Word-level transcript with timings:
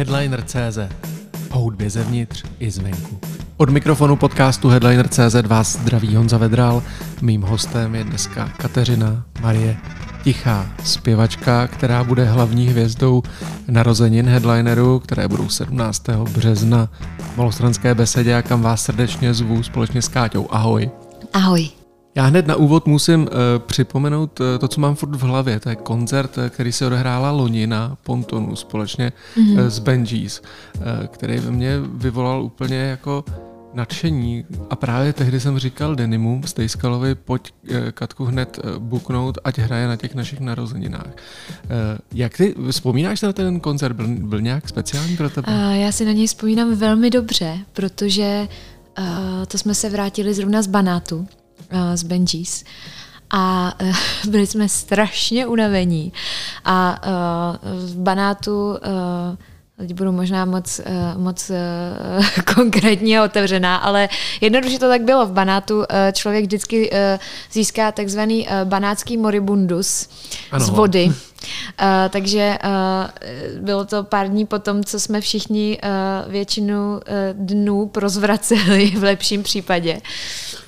Headliner.cz 0.00 0.78
O 1.50 1.58
hudbě 1.58 1.90
zevnitř 1.90 2.44
i 2.58 2.70
zvenku. 2.70 3.20
Od 3.56 3.70
mikrofonu 3.70 4.16
podcastu 4.16 4.68
Headliner.cz 4.68 5.46
vás 5.46 5.72
zdraví 5.72 6.16
Honza 6.16 6.38
Vedral. 6.38 6.82
Mým 7.22 7.42
hostem 7.42 7.94
je 7.94 8.04
dneska 8.04 8.48
Kateřina 8.48 9.24
Marie 9.40 9.76
Tichá, 10.24 10.66
zpěvačka, 10.84 11.66
která 11.66 12.04
bude 12.04 12.24
hlavní 12.24 12.66
hvězdou 12.66 13.22
narozenin 13.68 14.28
Headlineru, 14.28 14.98
které 14.98 15.28
budou 15.28 15.48
17. 15.48 16.08
března 16.08 16.88
v 17.18 17.36
Malostranské 17.36 17.94
besedě 17.94 18.36
a 18.36 18.42
kam 18.42 18.62
vás 18.62 18.84
srdečně 18.84 19.34
zvu 19.34 19.62
společně 19.62 20.02
s 20.02 20.08
Káťou. 20.08 20.48
Ahoj. 20.50 20.90
Ahoj. 21.32 21.79
Já 22.14 22.24
hned 22.24 22.46
na 22.46 22.56
úvod 22.56 22.86
musím 22.86 23.20
uh, 23.22 23.28
připomenout 23.58 24.40
uh, 24.40 24.46
to, 24.60 24.68
co 24.68 24.80
mám 24.80 24.94
furt 24.94 25.16
v 25.16 25.22
hlavě. 25.22 25.60
To 25.60 25.68
je 25.68 25.76
koncert, 25.76 26.38
uh, 26.38 26.48
který 26.48 26.72
se 26.72 26.86
odehrála 26.86 27.30
loni 27.30 27.66
na 27.66 27.96
Pontonu 28.02 28.56
společně 28.56 29.12
mm-hmm. 29.36 29.60
uh, 29.60 29.66
s 29.66 29.78
Benjis, 29.78 30.42
uh, 30.76 31.06
který 31.06 31.38
ve 31.38 31.50
mně 31.50 31.80
vyvolal 31.94 32.42
úplně 32.42 32.76
jako 32.76 33.24
nadšení. 33.74 34.44
A 34.70 34.76
právě 34.76 35.12
tehdy 35.12 35.40
jsem 35.40 35.58
říkal 35.58 35.94
Denimu 35.94 36.42
Stejskalovi, 36.44 37.14
pojď 37.14 37.52
uh, 37.70 37.76
Katku 37.90 38.24
hned 38.24 38.58
uh, 38.64 38.76
buknout, 38.78 39.38
ať 39.44 39.58
hraje 39.58 39.88
na 39.88 39.96
těch 39.96 40.14
našich 40.14 40.40
narozeninách. 40.40 41.06
Uh, 41.06 41.70
jak 42.14 42.36
ty 42.36 42.54
vzpomínáš 42.70 43.20
na 43.20 43.32
ten 43.32 43.60
koncert? 43.60 43.96
Byl, 43.96 44.06
byl 44.08 44.40
nějak 44.40 44.68
speciální 44.68 45.16
pro 45.16 45.30
tebe? 45.30 45.52
Uh, 45.52 45.74
já 45.74 45.92
si 45.92 46.04
na 46.04 46.12
něj 46.12 46.26
vzpomínám 46.26 46.74
velmi 46.74 47.10
dobře, 47.10 47.58
protože 47.72 48.48
uh, 48.98 49.04
to 49.48 49.58
jsme 49.58 49.74
se 49.74 49.90
vrátili 49.90 50.34
zrovna 50.34 50.62
z 50.62 50.66
Banátu 50.66 51.28
z 51.94 52.02
Benjis. 52.02 52.64
A 53.30 53.74
uh, 53.82 53.96
byli 54.30 54.46
jsme 54.46 54.68
strašně 54.68 55.46
unavení. 55.46 56.12
A 56.64 57.00
uh, 57.06 57.90
v 57.90 57.96
Banátu 57.96 58.70
uh, 58.70 58.76
teď 59.80 59.94
budu 59.94 60.12
možná 60.12 60.44
moc, 60.44 60.80
moc 61.16 61.50
konkrétně 62.54 63.20
a 63.20 63.24
otevřená, 63.24 63.76
ale 63.76 64.08
jednoduše 64.40 64.78
to 64.78 64.88
tak 64.88 65.02
bylo. 65.02 65.26
V 65.26 65.32
Banátu 65.32 65.84
člověk 66.12 66.44
vždycky 66.44 66.90
získá 67.52 67.92
takzvaný 67.92 68.48
banátský 68.64 69.16
moribundus 69.16 70.08
ano. 70.50 70.64
z 70.64 70.68
vody. 70.68 71.04
Uh, 71.04 71.14
takže 72.10 72.58
uh, 72.64 73.64
bylo 73.64 73.84
to 73.84 74.04
pár 74.04 74.28
dní 74.28 74.46
potom, 74.46 74.84
co 74.84 75.00
jsme 75.00 75.20
všichni 75.20 75.78
uh, 75.82 76.32
většinu 76.32 76.92
uh, 76.92 77.00
dnů 77.32 77.86
prozvraceli 77.86 78.90
v 78.90 79.02
lepším 79.02 79.42
případě. 79.42 80.00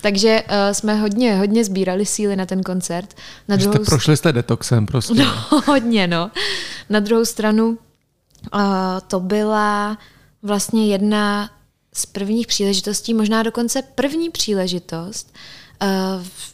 Takže 0.01 0.43
uh, 0.43 0.73
jsme 0.73 0.95
hodně, 0.95 1.37
hodně 1.37 1.65
sbírali 1.65 2.07
síly 2.07 2.37
na 2.37 2.47
ten 2.47 2.63
koncert. 2.63 3.15
Na 3.49 3.57
druhou... 3.57 3.75
Jste 3.75 3.85
prošli 3.85 4.17
jste 4.17 4.33
detoxem 4.33 4.87
prostě. 4.87 5.15
No, 5.23 5.63
hodně, 5.67 6.07
no. 6.07 6.31
Na 6.91 7.01
druhou 7.01 7.25
stranu 7.25 7.79
to 9.07 9.21
byla 9.21 9.99
vlastně 10.43 10.87
jedna 10.87 11.51
z 11.95 12.07
prvních 12.07 12.47
příležitostí, 12.47 13.15
možná 13.15 13.43
dokonce 13.43 13.83
první 13.83 14.31
příležitost, 14.31 15.35
uh, 15.83 15.89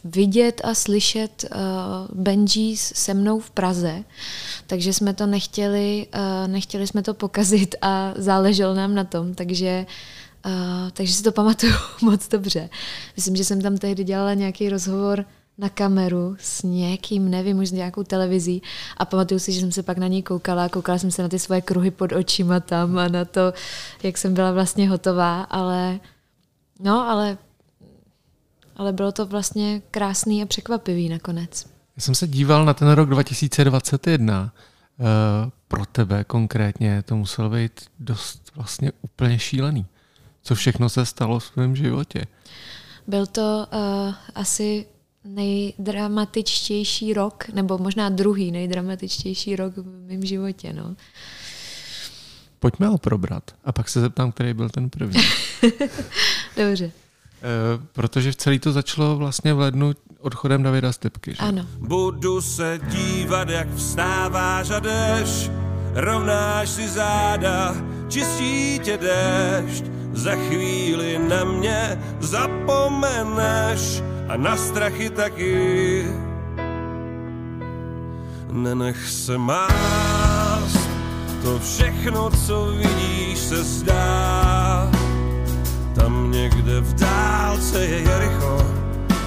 vidět 0.03 0.61
a 0.63 0.73
slyšet 0.73 1.45
uh, 1.45 1.59
Benji 2.21 2.77
se 2.77 3.13
mnou 3.13 3.39
v 3.39 3.49
Praze. 3.49 4.03
Takže 4.67 4.93
jsme 4.93 5.13
to 5.13 5.25
nechtěli, 5.25 6.07
uh, 6.15 6.47
nechtěli 6.47 6.87
jsme 6.87 7.01
to 7.01 7.13
pokazit 7.13 7.75
a 7.81 8.13
záleželo 8.15 8.73
nám 8.73 8.95
na 8.95 9.03
tom. 9.03 9.33
Takže 9.35 9.85
takže 10.93 11.13
si 11.13 11.23
to 11.23 11.31
pamatuju 11.31 11.73
moc 12.01 12.27
dobře. 12.27 12.69
Myslím, 13.15 13.35
že 13.35 13.43
jsem 13.45 13.61
tam 13.61 13.77
tehdy 13.77 14.03
dělala 14.03 14.33
nějaký 14.33 14.69
rozhovor 14.69 15.25
na 15.59 15.69
kameru 15.69 16.35
s 16.39 16.63
někým, 16.63 17.29
nevím, 17.29 17.59
už 17.59 17.69
s 17.69 17.71
nějakou 17.71 18.03
televizí 18.03 18.61
a 18.97 19.05
pamatuju 19.05 19.39
si, 19.39 19.51
že 19.51 19.59
jsem 19.59 19.71
se 19.71 19.83
pak 19.83 19.97
na 19.97 20.07
něj 20.07 20.23
koukala 20.23 20.65
a 20.65 20.69
koukala 20.69 20.97
jsem 20.97 21.11
se 21.11 21.21
na 21.21 21.29
ty 21.29 21.39
svoje 21.39 21.61
kruhy 21.61 21.91
pod 21.91 22.11
očima 22.11 22.59
tam 22.59 22.97
a 22.97 23.07
na 23.07 23.25
to, 23.25 23.53
jak 24.03 24.17
jsem 24.17 24.33
byla 24.33 24.51
vlastně 24.51 24.89
hotová, 24.89 25.41
ale 25.41 25.99
no, 26.79 27.09
ale 27.09 27.37
ale 28.75 28.93
bylo 28.93 29.11
to 29.11 29.25
vlastně 29.25 29.81
krásný 29.91 30.43
a 30.43 30.45
překvapivý 30.45 31.09
nakonec. 31.09 31.65
Já 31.97 32.01
jsem 32.01 32.15
se 32.15 32.27
díval 32.27 32.65
na 32.65 32.73
ten 32.73 32.89
rok 32.89 33.09
2021. 33.09 34.41
Uh, 34.99 35.05
eh, 35.05 35.51
pro 35.67 35.85
tebe 35.85 36.23
konkrétně 36.23 37.03
to 37.03 37.15
muselo 37.15 37.49
být 37.49 37.81
dost 37.99 38.51
vlastně 38.55 38.91
úplně 39.01 39.39
šílený 39.39 39.85
co 40.43 40.55
všechno 40.55 40.89
se 40.89 41.05
stalo 41.05 41.39
v 41.39 41.43
svém 41.43 41.75
životě. 41.75 42.25
Byl 43.07 43.25
to 43.25 43.67
uh, 43.73 44.13
asi 44.35 44.85
nejdramatičtější 45.23 47.13
rok, 47.13 47.47
nebo 47.53 47.77
možná 47.77 48.09
druhý 48.09 48.51
nejdramatičtější 48.51 49.55
rok 49.55 49.77
v 49.77 50.07
mém 50.07 50.25
životě. 50.25 50.73
No. 50.73 50.95
Pojďme 52.59 52.87
ho 52.87 52.97
probrat 52.97 53.43
a 53.65 53.71
pak 53.71 53.89
se 53.89 54.01
zeptám, 54.01 54.31
který 54.31 54.53
byl 54.53 54.69
ten 54.69 54.89
první. 54.89 55.21
Dobře. 56.57 56.85
E, 56.85 56.91
protože 57.93 58.33
celý 58.33 58.59
to 58.59 58.71
začalo 58.71 59.17
vlastně 59.17 59.53
v 59.53 59.59
lednu 59.59 59.93
odchodem 60.19 60.63
Davida 60.63 60.91
Stepky. 60.91 61.31
Že? 61.31 61.37
Ano. 61.37 61.65
Budu 61.77 62.41
se 62.41 62.79
dívat, 62.89 63.49
jak 63.49 63.73
vstáváš 63.73 64.69
a 64.69 64.79
jdeš, 64.79 65.49
rovnáš 65.93 66.69
si 66.69 66.89
záda, 66.89 67.75
čistí 68.09 68.79
tě 68.83 68.97
dešť, 68.97 69.85
za 70.13 70.35
chvíli 70.35 71.19
na 71.29 71.43
mě 71.43 72.01
zapomeneš 72.19 74.01
a 74.29 74.37
na 74.37 74.57
strachy 74.57 75.09
taky. 75.09 76.05
Nenech 78.51 79.09
se 79.09 79.37
mást, 79.37 80.89
to 81.43 81.59
všechno, 81.59 82.29
co 82.45 82.65
vidíš, 82.65 83.39
se 83.39 83.63
zdá. 83.63 84.91
Tam 85.95 86.31
někde 86.31 86.81
v 86.81 86.93
dálce 86.93 87.85
je 87.85 87.99
Jericho, 87.99 88.65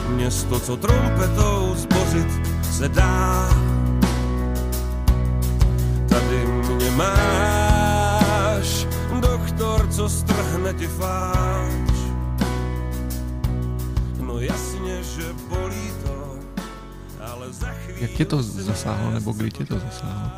město, 0.09 0.61
co 0.61 0.77
trompetou 0.77 1.75
zbořit 1.77 2.29
se 2.73 2.89
dá. 2.89 3.49
Tady 6.09 6.47
mě 6.47 6.91
máš 6.91 7.43
co 9.93 10.09
strhne 10.09 10.75
ti 10.75 10.87
fáč. 10.87 11.92
No 14.33 14.41
jasně, 14.41 15.03
že 15.03 15.33
bolí 15.49 15.93
to, 16.05 16.39
ale 17.21 17.53
za 17.53 17.67
chvíli... 17.67 18.03
Jak 18.03 18.11
tě 18.11 18.25
to 18.25 18.43
zasáhlo, 18.43 19.11
nebo 19.11 19.33
kdy 19.33 19.51
tě 19.51 19.65
to 19.65 19.79
zasáhlo? 19.79 20.31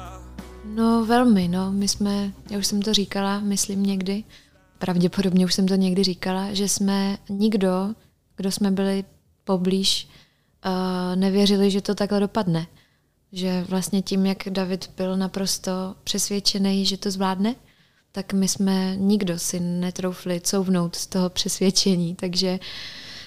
No 0.65 1.05
velmi, 1.07 1.49
no. 1.49 1.73
My 1.73 1.89
jsme, 1.89 2.33
já 2.51 2.59
už 2.59 2.67
jsem 2.67 2.83
to 2.83 2.95
říkala, 2.95 3.41
myslím 3.41 3.83
někdy, 3.83 4.25
pravděpodobně 4.79 5.45
už 5.45 5.55
jsem 5.55 5.69
to 5.69 5.75
někdy 5.75 6.05
říkala, 6.05 6.53
že 6.53 6.69
jsme 6.69 7.19
nikdo, 7.29 7.95
kdo 8.37 8.53
jsme 8.53 8.71
byli 8.71 9.05
poblíž, 9.45 10.09
uh, 10.67 11.17
nevěřili, 11.17 11.71
že 11.71 11.81
to 11.81 11.95
takhle 11.95 12.21
dopadne. 12.21 12.67
Že 13.33 13.65
vlastně 13.69 14.03
tím, 14.03 14.27
jak 14.27 14.39
David 14.49 14.91
byl 14.97 15.17
naprosto 15.17 15.95
přesvědčený, 16.05 16.87
že 16.87 16.97
to 16.97 17.11
zvládne, 17.11 17.55
tak 18.13 18.33
my 18.33 18.49
jsme 18.49 18.97
nikdo 18.97 19.39
si 19.39 19.61
netroufli 19.61 20.41
couvnout 20.41 20.97
z 20.97 21.07
toho 21.07 21.31
přesvědčení. 21.31 22.15
Takže, 22.15 22.59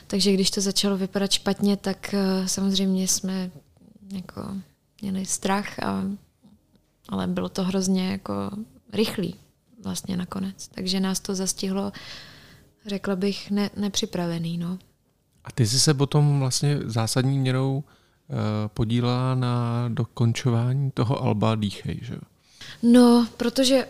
takže 0.08 0.34
když 0.34 0.52
to 0.52 0.62
začalo 0.62 0.98
vypadat 0.98 1.32
špatně, 1.32 1.78
tak 1.78 2.14
uh, 2.14 2.46
samozřejmě 2.46 3.08
jsme 3.08 3.52
jako 4.12 4.42
měli 5.02 5.26
strach, 5.26 5.80
a, 5.80 6.04
ale 7.10 7.28
bylo 7.28 7.50
to 7.50 7.64
hrozně 7.64 8.12
jako 8.12 8.34
rychlý 8.94 9.36
vlastně 9.84 10.18
nakonec. 10.18 10.68
Takže 10.68 11.00
nás 11.00 11.20
to 11.20 11.36
zastihlo, 11.36 11.92
řekla 12.86 13.16
bych, 13.16 13.52
ne, 13.52 13.70
nepřipravený. 13.76 14.58
No. 14.58 14.78
A 15.44 15.52
ty 15.52 15.68
jsi 15.68 15.80
se 15.80 15.94
potom 15.94 16.40
vlastně 16.40 16.80
zásadní 16.86 17.40
měrou 17.40 17.76
uh, 17.76 18.36
podílela 18.68 19.36
na 19.36 19.86
dokončování 19.90 20.92
toho 20.92 21.24
Alba 21.24 21.56
Dýchej, 21.56 22.00
že 22.02 22.16
No, 22.84 23.28
protože 23.38 23.88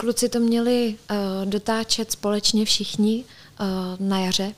Kluci 0.00 0.28
to 0.28 0.40
měli 0.40 0.96
uh, 1.10 1.16
dotáčet 1.50 2.12
společně 2.12 2.64
všichni 2.64 3.24
uh, 3.24 3.66
na 4.08 4.18
jaře 4.18 4.54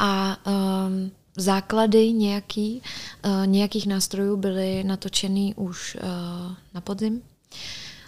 a 0.00 0.36
um, 0.46 1.10
základy 1.36 2.12
nějaký, 2.12 2.82
uh, 3.24 3.46
nějakých 3.46 3.86
nástrojů 3.86 4.36
byly 4.36 4.84
natočený 4.84 5.54
už 5.54 5.96
uh, 5.96 6.52
na 6.74 6.80
podzim, 6.80 7.22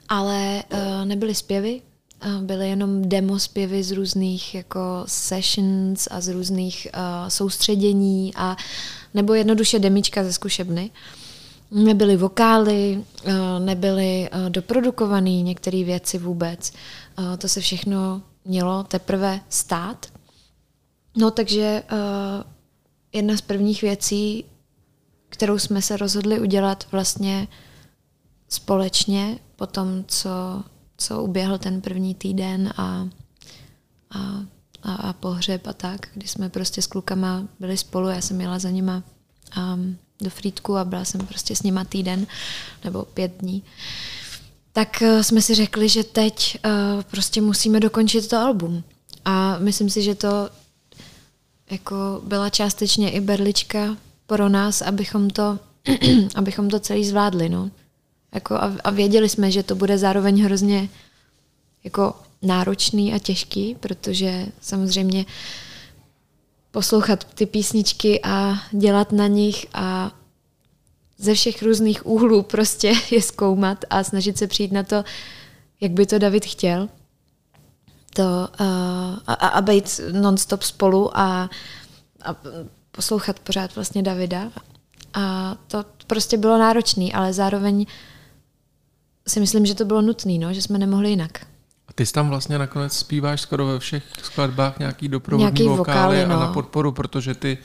ale 0.08 0.62
uh, 0.72 1.04
nebyly 1.04 1.34
zpěvy, 1.34 1.80
uh, 2.26 2.42
byly 2.42 2.68
jenom 2.68 3.08
demo 3.08 3.38
zpěvy 3.38 3.82
z 3.82 3.92
různých 3.92 4.54
jako 4.54 5.04
sessions 5.06 6.08
a 6.10 6.20
z 6.20 6.28
různých 6.28 6.86
uh, 6.94 7.28
soustředění 7.28 8.32
a 8.36 8.56
nebo 9.14 9.34
jednoduše 9.34 9.78
demička 9.78 10.24
ze 10.24 10.32
zkušebny. 10.32 10.90
Uh, 10.90 11.22
nebyly 11.72 12.16
vokály, 12.16 13.04
eh, 13.24 13.32
nebyly 13.58 14.28
eh, 14.32 14.50
doprodukované 14.50 15.42
některé 15.42 15.84
věci 15.84 16.18
vůbec. 16.18 16.72
Eh, 16.72 17.36
to 17.36 17.48
se 17.48 17.60
všechno 17.60 18.22
mělo 18.44 18.84
teprve 18.84 19.40
stát. 19.48 20.06
No 21.16 21.30
takže 21.30 21.82
jedna 23.12 23.36
z 23.36 23.40
prvních 23.40 23.82
věcí, 23.82 24.44
kterou 25.28 25.58
jsme 25.58 25.82
se 25.82 25.96
rozhodli 25.96 26.40
udělat 26.40 26.86
vlastně 26.92 27.48
společně 28.48 29.38
po 29.56 29.66
tom, 29.66 30.04
co, 30.08 30.64
co 30.96 31.22
uběhl 31.22 31.58
ten 31.58 31.80
první 31.80 32.14
týden 32.14 32.72
a, 32.76 33.08
a, 34.10 34.44
a, 34.82 34.94
a 34.94 35.12
pohřeb 35.12 35.66
a 35.66 35.72
tak, 35.72 36.08
kdy 36.14 36.28
jsme 36.28 36.48
prostě 36.48 36.82
s 36.82 36.86
klukama 36.86 37.48
byli 37.60 37.76
spolu, 37.76 38.08
já 38.08 38.20
jsem 38.20 38.40
jela 38.40 38.58
za 38.58 38.70
nima 38.70 39.02
um, 39.56 39.96
do 40.20 40.30
Frýdku 40.30 40.76
a 40.76 40.84
byla 40.84 41.04
jsem 41.04 41.26
prostě 41.26 41.56
s 41.56 41.62
nima 41.62 41.84
týden 41.84 42.26
nebo 42.84 43.04
pět 43.04 43.32
dní. 43.38 43.62
Tak 44.72 45.02
uh, 45.02 45.20
jsme 45.20 45.42
si 45.42 45.54
řekli, 45.54 45.88
že 45.88 46.04
teď 46.04 46.58
uh, 46.64 47.02
prostě 47.02 47.40
musíme 47.40 47.80
dokončit 47.80 48.28
to 48.28 48.36
album. 48.36 48.84
A 49.24 49.58
myslím 49.58 49.90
si, 49.90 50.02
že 50.02 50.14
to 50.14 50.50
jako 51.72 52.20
byla 52.24 52.50
částečně 52.50 53.10
i 53.10 53.20
berlička 53.20 53.96
pro 54.26 54.48
nás, 54.48 54.82
abychom 54.82 55.30
to, 55.30 55.58
abychom 56.34 56.70
to 56.70 56.80
celý 56.80 57.04
zvládli. 57.04 57.48
No. 57.48 57.70
Jako 58.34 58.54
a, 58.54 58.76
a 58.84 58.90
věděli 58.90 59.28
jsme, 59.28 59.50
že 59.50 59.62
to 59.62 59.74
bude 59.74 59.98
zároveň 59.98 60.44
hrozně 60.44 60.88
jako 61.84 62.14
náročný 62.42 63.14
a 63.14 63.18
těžký, 63.18 63.76
protože 63.80 64.46
samozřejmě 64.60 65.26
poslouchat 66.70 67.24
ty 67.24 67.46
písničky 67.46 68.20
a 68.22 68.54
dělat 68.72 69.12
na 69.12 69.26
nich 69.26 69.66
a 69.74 70.12
ze 71.18 71.34
všech 71.34 71.62
různých 71.62 72.06
úhlů 72.06 72.42
prostě 72.42 72.92
je 73.10 73.22
zkoumat 73.22 73.84
a 73.90 74.04
snažit 74.04 74.38
se 74.38 74.46
přijít 74.46 74.72
na 74.72 74.82
to, 74.82 75.04
jak 75.80 75.92
by 75.92 76.06
to 76.06 76.18
David 76.18 76.44
chtěl. 76.44 76.88
To, 78.14 78.48
uh, 78.60 78.66
a, 79.26 79.34
a 79.34 79.60
být 79.60 80.00
non-stop 80.12 80.62
spolu 80.62 81.18
a, 81.18 81.50
a 82.24 82.36
poslouchat 82.90 83.40
pořád 83.40 83.74
vlastně 83.74 84.02
Davida. 84.02 84.50
A 85.14 85.56
to 85.66 85.84
prostě 86.06 86.36
bylo 86.36 86.58
náročné, 86.58 87.12
ale 87.14 87.32
zároveň 87.32 87.86
si 89.28 89.40
myslím, 89.40 89.66
že 89.66 89.74
to 89.74 89.84
bylo 89.84 90.02
nutné, 90.02 90.38
no, 90.38 90.52
že 90.54 90.62
jsme 90.62 90.78
nemohli 90.78 91.10
jinak. 91.10 91.46
A 91.88 91.92
ty 91.94 92.06
jsi 92.06 92.12
tam 92.12 92.28
vlastně 92.28 92.58
nakonec 92.58 92.92
zpíváš 92.92 93.40
skoro 93.40 93.66
ve 93.66 93.78
všech 93.78 94.04
skladbách 94.22 94.78
nějaký 94.78 95.08
doprovodní 95.08 95.42
nějaký 95.42 95.78
vokály, 95.78 96.16
vokály 96.16 96.26
no. 96.26 96.36
a 96.36 96.40
na 96.40 96.52
podporu, 96.52 96.92
protože 96.92 97.34
ty 97.34 97.58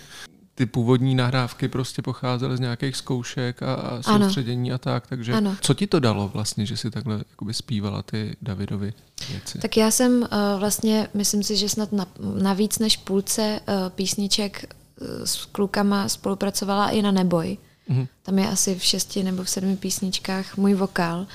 ty 0.57 0.65
původní 0.65 1.15
nahrávky 1.15 1.68
prostě 1.68 2.01
pocházely 2.01 2.57
z 2.57 2.59
nějakých 2.59 2.95
zkoušek 2.95 3.63
a, 3.63 3.74
a 3.74 4.01
soustředění 4.01 4.69
ano. 4.71 4.75
a 4.75 4.77
tak, 4.77 5.07
takže 5.07 5.33
ano. 5.33 5.56
co 5.62 5.74
ti 5.74 5.88
to 5.88 6.00
dalo 6.00 6.27
vlastně, 6.27 6.65
že 6.65 6.77
si 6.77 6.92
takhle 6.92 7.18
jakoby 7.18 7.54
zpívala 7.54 8.01
ty 8.01 8.36
Davidovi 8.42 8.94
věci? 9.30 9.57
Tak 9.57 9.77
já 9.77 9.92
jsem 9.92 10.21
uh, 10.21 10.27
vlastně, 10.59 11.07
myslím 11.13 11.44
si, 11.44 11.56
že 11.56 11.69
snad 11.69 11.92
na, 11.92 12.06
na 12.42 12.54
víc 12.54 12.80
než 12.80 12.98
půlce 12.98 13.59
uh, 13.68 13.89
písniček 13.89 14.75
uh, 15.01 15.07
s 15.25 15.45
klukama 15.45 16.09
spolupracovala 16.09 16.89
i 16.89 17.01
na 17.01 17.12
Neboj. 17.12 17.57
Mm-hmm. 17.89 18.07
Tam 18.24 18.39
je 18.39 18.50
asi 18.50 18.75
v 18.75 18.83
šesti 18.83 19.24
nebo 19.24 19.44
v 19.44 19.50
sedmi 19.50 19.77
písničkách 19.77 20.57
můj 20.57 20.74
vokál. 20.74 21.27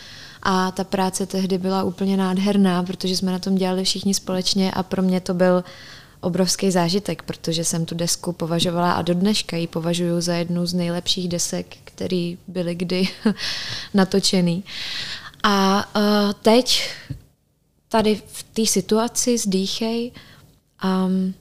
A 0.43 0.71
ta 0.71 0.85
práce 0.85 1.27
tehdy 1.27 1.59
byla 1.59 1.83
úplně 1.83 2.17
nádherná, 2.17 2.83
protože 2.83 3.17
jsme 3.17 3.33
na 3.33 3.39
tom 3.39 3.55
dělali 3.55 3.85
všichni 3.85 4.15
společně 4.15 4.73
a 4.73 4.83
pro 4.83 5.03
mě 5.03 5.21
to 5.21 5.35
byl 5.35 5.65
obrovský 6.23 6.71
zážitek, 6.71 7.23
protože 7.23 7.65
jsem 7.65 7.87
tu 7.87 7.95
desku 7.95 8.33
považovala 8.33 8.93
a 8.93 9.03
do 9.03 9.15
dneška 9.15 9.57
ji 9.57 9.67
považuji 9.67 10.21
za 10.21 10.35
jednu 10.35 10.67
z 10.67 10.75
nejlepších 10.75 11.29
desek, 11.29 11.77
které 11.85 12.35
byly 12.49 12.75
kdy 12.75 13.09
natočený. 13.95 14.65
A 15.43 15.87
uh, 15.97 16.33
teď 16.43 16.91
tady 17.89 18.23
v 18.27 18.43
té 18.43 18.67
situaci 18.67 19.39
s 19.39 19.49
Dýchej 19.49 20.13
um, 20.85 21.35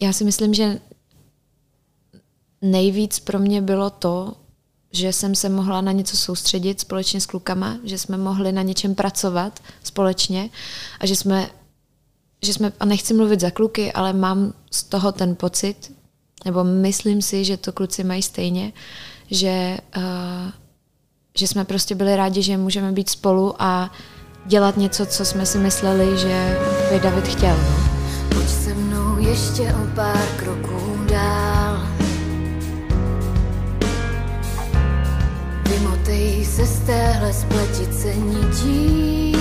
já 0.00 0.12
si 0.12 0.24
myslím, 0.24 0.54
že 0.54 0.80
nejvíc 2.62 3.20
pro 3.20 3.38
mě 3.38 3.62
bylo 3.62 3.90
to, 3.90 4.36
že 4.92 5.12
jsem 5.12 5.34
se 5.34 5.48
mohla 5.48 5.80
na 5.80 5.92
něco 5.92 6.16
soustředit 6.16 6.80
společně 6.80 7.20
s 7.20 7.26
klukama, 7.26 7.78
že 7.84 7.98
jsme 7.98 8.16
mohli 8.16 8.52
na 8.52 8.62
něčem 8.62 8.94
pracovat 8.94 9.62
společně 9.82 10.50
a 11.00 11.06
že 11.06 11.16
jsme 11.16 11.50
že 12.44 12.52
jsme, 12.52 12.72
a 12.80 12.84
nechci 12.84 13.14
mluvit 13.14 13.40
za 13.40 13.50
kluky, 13.50 13.92
ale 13.92 14.12
mám 14.12 14.52
z 14.70 14.82
toho 14.82 15.12
ten 15.12 15.36
pocit, 15.36 15.92
nebo 16.44 16.64
myslím 16.64 17.22
si, 17.22 17.44
že 17.44 17.56
to 17.56 17.72
kluci 17.72 18.04
mají 18.04 18.22
stejně, 18.22 18.72
že, 19.30 19.78
uh, 19.96 20.02
že 21.38 21.48
jsme 21.48 21.64
prostě 21.64 21.94
byli 21.94 22.16
rádi, 22.16 22.42
že 22.42 22.56
můžeme 22.56 22.92
být 22.92 23.10
spolu 23.10 23.62
a 23.62 23.90
dělat 24.46 24.76
něco, 24.76 25.06
co 25.06 25.24
jsme 25.24 25.46
si 25.46 25.58
mysleli, 25.58 26.18
že 26.18 26.58
by 26.92 27.00
David 27.00 27.28
chtěl. 27.28 27.56
No. 27.56 27.94
Pojď 28.28 28.48
se 28.48 28.74
mnou 28.74 29.18
ještě 29.18 29.62
o 29.62 29.94
pár 29.94 30.26
kroků 30.36 31.04
dál. 31.08 31.88
Vymotej 35.70 36.44
se 36.44 36.66
z 36.66 36.78
téhle 36.80 37.32
spletice 37.32 38.14
nití 38.14 39.33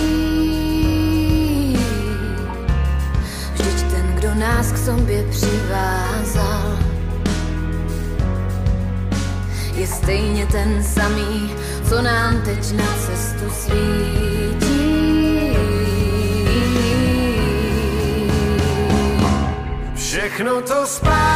nás 4.35 4.71
k 4.71 4.77
sobě 4.77 5.25
přivázal. 5.29 6.79
Je 9.75 9.87
stejně 9.87 10.45
ten 10.45 10.83
samý, 10.83 11.51
co 11.89 12.01
nám 12.01 12.41
teď 12.41 12.71
na 12.71 12.85
cestu 12.85 13.49
svítí. 13.49 14.83
Všechno 19.95 20.61
to 20.61 20.85
spálit 20.85 21.32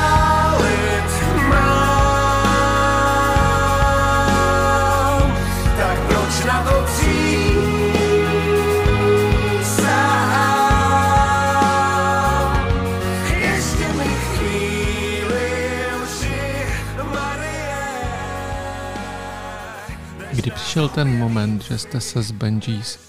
přišel 20.77 20.89
ten 20.89 21.17
moment, 21.17 21.63
že 21.63 21.77
jste 21.77 22.01
se 22.01 22.23
s 22.23 22.31
Benjis 22.31 22.99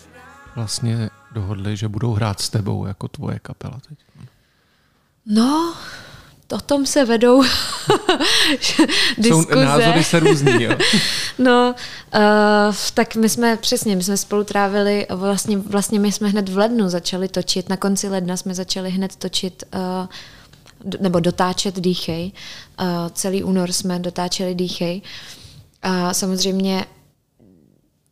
vlastně 0.57 1.11
dohodli, 1.33 1.77
že 1.77 1.89
budou 1.89 2.13
hrát 2.13 2.41
s 2.41 2.49
tebou 2.49 2.87
jako 2.87 3.09
tvoje 3.09 3.39
kapela 3.39 3.81
teď? 3.89 3.99
No, 5.27 5.75
o 6.53 6.61
tom 6.61 6.87
se 6.87 7.05
vedou 7.05 7.43
diskuze. 9.19 9.29
Jsou 9.29 9.65
názory 9.65 10.05
se 10.05 10.21
různý, 10.21 10.63
jo? 10.63 10.73
no, 11.39 11.75
uh, 12.15 12.75
tak 12.95 13.17
my 13.17 13.29
jsme 13.29 13.57
přesně, 13.57 13.97
my 13.97 14.03
jsme 14.03 14.17
spolu 14.17 14.45
trávili, 14.45 15.07
vlastně, 15.11 15.59
vlastně 15.59 16.01
my 16.01 16.13
jsme 16.13 16.29
hned 16.29 16.49
v 16.49 16.59
lednu 16.59 16.89
začali 16.89 17.29
točit, 17.29 17.69
na 17.69 17.77
konci 17.77 18.09
ledna 18.09 18.37
jsme 18.37 18.55
začali 18.55 18.91
hned 18.91 19.17
točit 19.17 19.65
uh, 19.75 21.01
nebo 21.01 21.21
dotáčet 21.21 21.81
Dýchej. 21.81 22.33
Uh, 22.81 22.87
celý 23.13 23.43
únor 23.43 23.73
jsme 23.73 23.99
dotáčeli 23.99 24.55
Dýchej. 24.55 25.03
A 25.83 26.15
samozřejmě 26.15 26.85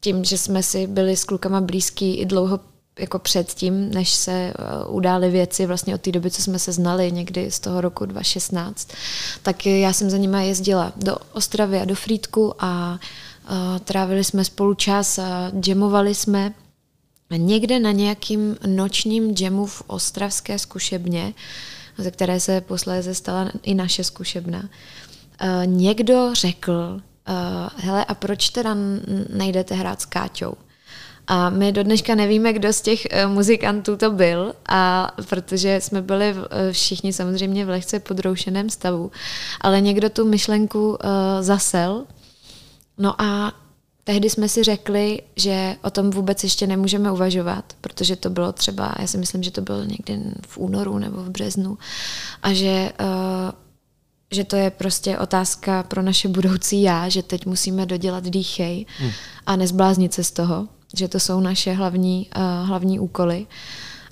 tím, 0.00 0.24
že 0.24 0.38
jsme 0.38 0.62
si 0.62 0.86
byli 0.86 1.16
s 1.16 1.24
klukama 1.24 1.60
blízký 1.60 2.14
i 2.14 2.26
dlouho 2.26 2.60
jako 2.98 3.18
předtím, 3.18 3.90
než 3.94 4.10
se 4.10 4.54
uh, 4.88 4.94
udály 4.96 5.30
věci 5.30 5.66
vlastně 5.66 5.94
od 5.94 6.00
té 6.00 6.12
doby, 6.12 6.30
co 6.30 6.42
jsme 6.42 6.58
se 6.58 6.72
znali 6.72 7.12
někdy 7.12 7.50
z 7.50 7.60
toho 7.60 7.80
roku 7.80 8.06
2016, 8.06 8.88
tak 9.42 9.66
já 9.66 9.92
jsem 9.92 10.10
za 10.10 10.16
nima 10.16 10.40
jezdila 10.40 10.92
do 10.96 11.16
Ostravy 11.32 11.80
a 11.80 11.84
do 11.84 11.94
Frýdku 11.94 12.54
a 12.58 12.92
uh, 13.50 13.78
trávili 13.78 14.24
jsme 14.24 14.44
spolu 14.44 14.74
čas 14.74 15.18
a 15.18 15.52
jamovali 15.66 16.14
jsme 16.14 16.54
někde 17.36 17.78
na 17.78 17.92
nějakým 17.92 18.56
nočním 18.66 19.34
jamu 19.40 19.66
v 19.66 19.82
ostravské 19.86 20.58
zkušebně, 20.58 21.34
ze 21.98 22.10
které 22.10 22.40
se 22.40 22.60
posléze 22.60 23.14
stala 23.14 23.50
i 23.62 23.74
naše 23.74 24.04
zkušebna. 24.04 24.58
Uh, 24.58 25.66
někdo 25.66 26.30
řekl, 26.34 27.00
uh, 27.28 27.68
hele, 27.76 28.04
a 28.04 28.14
proč 28.14 28.50
teda 28.50 28.76
nejdete 29.30 29.74
hrát 29.74 30.00
s 30.00 30.04
Káťou? 30.04 30.54
A 31.26 31.50
my 31.50 31.72
do 31.72 31.82
dneška 31.82 32.14
nevíme, 32.14 32.52
kdo 32.52 32.72
z 32.72 32.80
těch 32.80 33.06
uh, 33.24 33.32
muzikantů 33.32 33.96
to 33.96 34.10
byl, 34.10 34.52
a 34.68 35.12
protože 35.28 35.80
jsme 35.80 36.02
byli 36.02 36.32
uh, 36.32 36.42
všichni 36.72 37.12
samozřejmě 37.12 37.64
v 37.64 37.68
lehce 37.68 38.00
podroušeném 38.00 38.70
stavu, 38.70 39.10
ale 39.60 39.80
někdo 39.80 40.10
tu 40.10 40.28
myšlenku 40.28 40.88
uh, 40.88 40.96
zasel. 41.40 42.04
No 42.98 43.22
a 43.22 43.52
tehdy 44.04 44.30
jsme 44.30 44.48
si 44.48 44.62
řekli, 44.62 45.22
že 45.36 45.76
o 45.82 45.90
tom 45.90 46.10
vůbec 46.10 46.44
ještě 46.44 46.66
nemůžeme 46.66 47.12
uvažovat, 47.12 47.64
protože 47.80 48.16
to 48.16 48.30
bylo 48.30 48.52
třeba, 48.52 48.94
já 48.98 49.06
si 49.06 49.18
myslím, 49.18 49.42
že 49.42 49.50
to 49.50 49.60
bylo 49.60 49.84
někdy 49.84 50.20
v 50.46 50.58
únoru 50.58 50.98
nebo 50.98 51.22
v 51.22 51.30
březnu, 51.30 51.78
a 52.42 52.52
že 52.52 52.92
uh, 53.00 53.06
že 54.36 54.44
to 54.44 54.56
je 54.56 54.70
prostě 54.70 55.18
otázka 55.18 55.82
pro 55.82 56.02
naše 56.02 56.28
budoucí 56.28 56.82
já, 56.82 57.08
že 57.08 57.22
teď 57.22 57.46
musíme 57.46 57.86
dodělat 57.86 58.24
dýchej 58.24 58.86
hmm. 58.98 59.10
a 59.46 59.56
nezbláznit 59.56 60.14
se 60.14 60.24
z 60.24 60.30
toho, 60.30 60.68
že 60.94 61.08
to 61.08 61.20
jsou 61.20 61.40
naše 61.40 61.72
hlavní, 61.72 62.30
uh, 62.36 62.68
hlavní 62.68 63.00
úkoly 63.00 63.46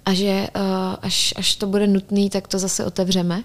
a 0.04 0.14
že 0.14 0.48
uh, 0.56 0.62
až, 1.02 1.34
až 1.36 1.56
to 1.56 1.66
bude 1.66 1.86
nutné, 1.86 2.30
tak 2.30 2.48
to 2.48 2.58
zase 2.58 2.84
otevřeme, 2.84 3.44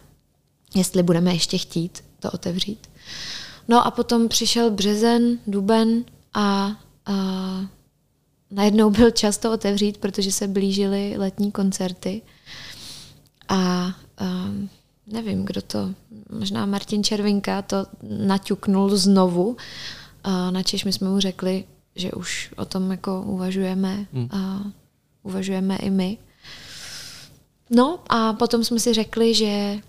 jestli 0.75 1.03
budeme 1.03 1.33
ještě 1.33 1.57
chtít 1.57 2.03
to 2.19 2.31
otevřít. 2.31 2.87
No 3.67 3.85
a 3.85 3.91
potom 3.91 4.27
přišel 4.27 4.71
březen, 4.71 5.37
duben 5.47 6.03
a 6.33 6.67
uh, 7.09 7.65
najednou 8.51 8.89
byl 8.89 9.11
často 9.11 9.51
otevřít, 9.51 9.97
protože 9.97 10.31
se 10.31 10.47
blížily 10.47 11.13
letní 11.17 11.51
koncerty. 11.51 12.21
A 13.49 13.91
um, 14.21 14.69
nevím, 15.11 15.45
kdo 15.45 15.61
to, 15.61 15.89
možná 16.29 16.65
Martin 16.65 17.03
Červinka 17.03 17.61
to 17.61 17.85
naťuknul 18.03 18.97
znovu, 18.97 19.47
uh, 19.47 20.51
načež 20.51 20.85
my 20.85 20.93
jsme 20.93 21.09
mu 21.09 21.19
řekli, 21.19 21.63
že 21.95 22.11
už 22.11 22.53
o 22.57 22.65
tom 22.65 22.91
jako 22.91 23.21
uvažujeme 23.21 24.05
hmm. 24.13 24.27
a 24.31 24.63
uvažujeme 25.23 25.75
i 25.75 25.89
my. 25.89 26.17
No 27.69 27.99
a 28.09 28.33
potom 28.33 28.63
jsme 28.63 28.79
si 28.79 28.93
řekli, 28.93 29.33
že 29.33 29.79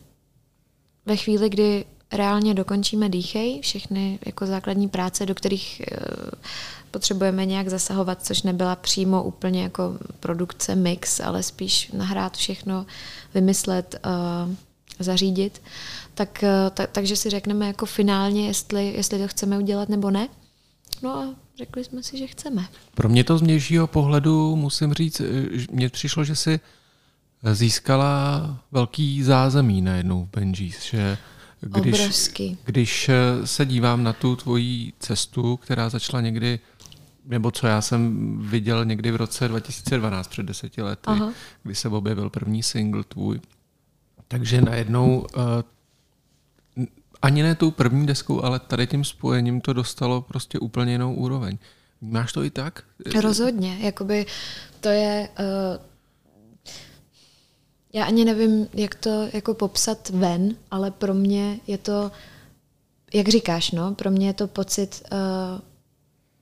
ve 1.06 1.16
chvíli, 1.16 1.48
kdy 1.48 1.84
reálně 2.12 2.54
dokončíme 2.54 3.08
Dýchej, 3.08 3.60
všechny 3.60 4.18
jako 4.26 4.46
základní 4.46 4.88
práce, 4.88 5.26
do 5.26 5.34
kterých 5.34 5.82
uh, 5.92 6.30
potřebujeme 6.90 7.46
nějak 7.46 7.68
zasahovat, 7.68 8.22
což 8.22 8.42
nebyla 8.42 8.76
přímo 8.76 9.22
úplně 9.22 9.62
jako 9.62 9.98
produkce, 10.20 10.74
mix, 10.74 11.20
ale 11.20 11.42
spíš 11.42 11.90
nahrát 11.92 12.36
všechno, 12.36 12.86
vymyslet, 13.34 14.00
uh, 14.46 14.54
zařídit, 15.04 15.62
tak, 16.14 16.38
uh, 16.42 16.70
ta, 16.70 16.86
takže 16.86 17.16
si 17.16 17.30
řekneme 17.30 17.66
jako 17.66 17.86
finálně, 17.86 18.46
jestli, 18.46 18.86
jestli 18.86 19.18
to 19.18 19.28
chceme 19.28 19.58
udělat 19.58 19.88
nebo 19.88 20.10
ne. 20.10 20.28
No 21.02 21.16
a 21.16 21.34
řekli 21.58 21.84
jsme 21.84 22.02
si, 22.02 22.18
že 22.18 22.26
chceme. 22.26 22.68
Pro 22.94 23.08
mě 23.08 23.24
to 23.24 23.38
z 23.38 23.42
vnějšího 23.42 23.86
pohledu 23.86 24.56
musím 24.56 24.94
říct, 24.94 25.22
mně 25.70 25.88
přišlo, 25.88 26.24
že 26.24 26.36
si 26.36 26.60
získala 27.52 28.42
velký 28.72 29.22
zázemí 29.22 29.82
najednou 29.82 30.24
v 30.24 30.38
Benjis, 30.38 30.82
že 30.82 31.18
když, 31.60 32.00
Obrovský. 32.00 32.58
když 32.64 33.10
se 33.44 33.66
dívám 33.66 34.04
na 34.04 34.12
tu 34.12 34.36
tvoji 34.36 34.92
cestu, 34.98 35.56
která 35.56 35.88
začala 35.88 36.20
někdy 36.20 36.58
nebo 37.24 37.50
co 37.50 37.66
já 37.66 37.80
jsem 37.80 38.38
viděl 38.48 38.84
někdy 38.84 39.10
v 39.10 39.16
roce 39.16 39.48
2012, 39.48 40.28
před 40.28 40.46
deseti 40.46 40.82
lety, 40.82 41.02
Aha. 41.06 41.32
kdy 41.62 41.74
se 41.74 41.88
objevil 41.88 42.30
první 42.30 42.62
single 42.62 43.04
tvůj. 43.04 43.40
Takže 44.30 44.60
najednou 44.60 45.26
uh, 45.36 45.44
ani 47.22 47.42
ne 47.42 47.54
tou 47.54 47.70
první 47.70 48.06
deskou, 48.06 48.44
ale 48.44 48.58
tady 48.58 48.86
tím 48.86 49.04
spojením 49.04 49.60
to 49.60 49.72
dostalo 49.72 50.22
prostě 50.22 50.58
úplně 50.58 50.92
jinou 50.92 51.14
úroveň. 51.14 51.58
Máš 52.00 52.32
to 52.32 52.44
i 52.44 52.50
tak? 52.50 52.84
Rozhodně. 53.20 53.78
Jakoby 53.80 54.26
to 54.80 54.88
je... 54.88 55.28
Uh, 55.38 55.84
já 57.92 58.04
ani 58.04 58.24
nevím, 58.24 58.68
jak 58.74 58.94
to 58.94 59.28
jako 59.32 59.54
popsat 59.54 60.08
ven, 60.08 60.54
ale 60.70 60.90
pro 60.90 61.14
mě 61.14 61.60
je 61.66 61.78
to, 61.78 62.10
jak 63.14 63.28
říkáš, 63.28 63.70
no, 63.70 63.94
pro 63.94 64.10
mě 64.10 64.26
je 64.26 64.32
to 64.32 64.46
pocit 64.46 65.02
uh, 65.12 65.18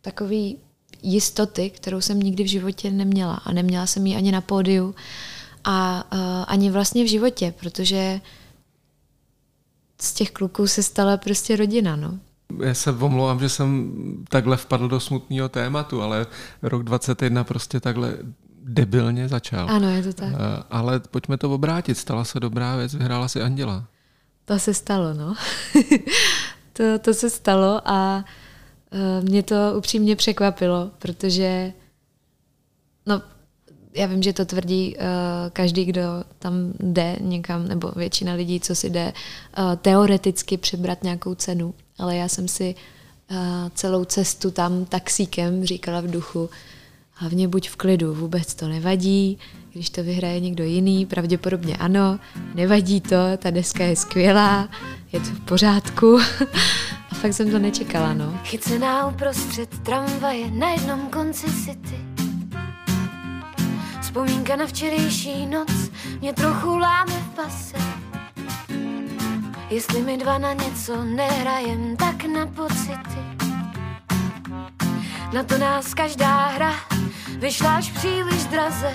takový 0.00 0.58
jistoty, 1.02 1.70
kterou 1.70 2.00
jsem 2.00 2.20
nikdy 2.20 2.44
v 2.44 2.50
životě 2.50 2.90
neměla. 2.90 3.34
A 3.34 3.52
neměla 3.52 3.86
jsem 3.86 4.06
ji 4.06 4.16
ani 4.16 4.32
na 4.32 4.40
pódiu 4.40 4.94
a 5.68 6.04
uh, 6.12 6.18
ani 6.46 6.70
vlastně 6.70 7.04
v 7.04 7.08
životě, 7.08 7.54
protože 7.60 8.20
z 10.00 10.14
těch 10.14 10.30
kluků 10.30 10.66
se 10.66 10.82
stala 10.82 11.16
prostě 11.16 11.56
rodina, 11.56 11.96
no. 11.96 12.18
Já 12.64 12.74
se 12.74 12.92
omlouvám, 12.92 13.40
že 13.40 13.48
jsem 13.48 13.92
takhle 14.28 14.56
vpadl 14.56 14.88
do 14.88 15.00
smutného 15.00 15.48
tématu, 15.48 16.02
ale 16.02 16.26
rok 16.62 16.82
21 16.82 17.44
prostě 17.44 17.80
takhle 17.80 18.16
debilně 18.62 19.28
začal. 19.28 19.70
Ano, 19.70 19.90
je 19.90 20.02
to 20.02 20.12
tak. 20.12 20.32
Uh, 20.32 20.38
ale 20.70 21.00
pojďme 21.00 21.36
to 21.38 21.50
obrátit. 21.50 21.98
Stala 21.98 22.24
se 22.24 22.40
dobrá 22.40 22.76
věc, 22.76 22.94
vyhrála 22.94 23.28
si 23.28 23.42
Anděla. 23.42 23.84
To 24.44 24.58
se 24.58 24.74
stalo, 24.74 25.14
no. 25.14 25.34
to, 26.72 26.98
to 26.98 27.14
se 27.14 27.30
stalo 27.30 27.80
a 27.84 28.24
Eh, 28.92 29.20
mě 29.20 29.42
to 29.42 29.54
upřímně 29.76 30.16
překvapilo, 30.16 30.90
protože 30.98 31.72
no, 33.06 33.22
já 33.94 34.06
vím, 34.06 34.22
že 34.22 34.32
to 34.32 34.44
tvrdí 34.44 34.96
uh, 34.96 35.04
každý, 35.52 35.84
kdo 35.84 36.02
tam 36.38 36.54
jde 36.80 37.16
někam, 37.20 37.68
nebo 37.68 37.92
většina 37.96 38.34
lidí, 38.34 38.60
co 38.60 38.74
si 38.74 38.90
jde 38.90 39.12
uh, 39.58 39.76
teoreticky 39.76 40.56
přebrat 40.56 41.02
nějakou 41.02 41.34
cenu, 41.34 41.74
ale 41.98 42.16
já 42.16 42.28
jsem 42.28 42.48
si 42.48 42.74
uh, 43.30 43.36
celou 43.74 44.04
cestu 44.04 44.50
tam 44.50 44.84
taxíkem 44.84 45.64
říkala 45.64 46.00
v 46.00 46.10
duchu, 46.10 46.50
hlavně 47.12 47.48
buď 47.48 47.68
v 47.68 47.76
klidu, 47.76 48.14
vůbec 48.14 48.54
to 48.54 48.68
nevadí, 48.68 49.38
když 49.72 49.90
to 49.90 50.02
vyhraje 50.02 50.40
někdo 50.40 50.64
jiný, 50.64 51.06
pravděpodobně 51.06 51.76
ano, 51.76 52.18
nevadí 52.54 53.00
to, 53.00 53.16
ta 53.38 53.50
deska 53.50 53.84
je 53.84 53.96
skvělá, 53.96 54.68
je 55.12 55.20
to 55.20 55.26
v 55.26 55.40
pořádku. 55.40 56.18
A 57.10 57.14
fakt 57.14 57.32
jsem 57.32 57.50
to 57.50 57.58
nečekala, 57.58 58.14
no. 58.14 58.40
Chycená 58.44 59.08
uprostřed 59.08 59.78
tramvaje 59.78 60.50
na 60.50 60.70
jednom 60.70 61.00
konci 61.00 61.46
city. 61.64 62.17
Vzpomínka 64.08 64.56
na 64.56 64.66
včerejší 64.66 65.46
noc 65.46 65.70
mě 66.20 66.32
trochu 66.32 66.78
láme 66.78 67.12
v 67.12 67.34
pase. 67.36 67.76
Jestli 69.70 70.02
mi 70.02 70.16
dva 70.16 70.38
na 70.38 70.52
něco 70.52 71.04
nehrajem, 71.04 71.96
tak 71.96 72.24
na 72.24 72.46
pocity. 72.46 73.20
Na 75.32 75.42
to 75.42 75.58
nás 75.58 75.94
každá 75.94 76.46
hra 76.46 76.74
vyšla 77.38 77.76
až 77.76 77.90
příliš 77.90 78.44
draze. 78.44 78.92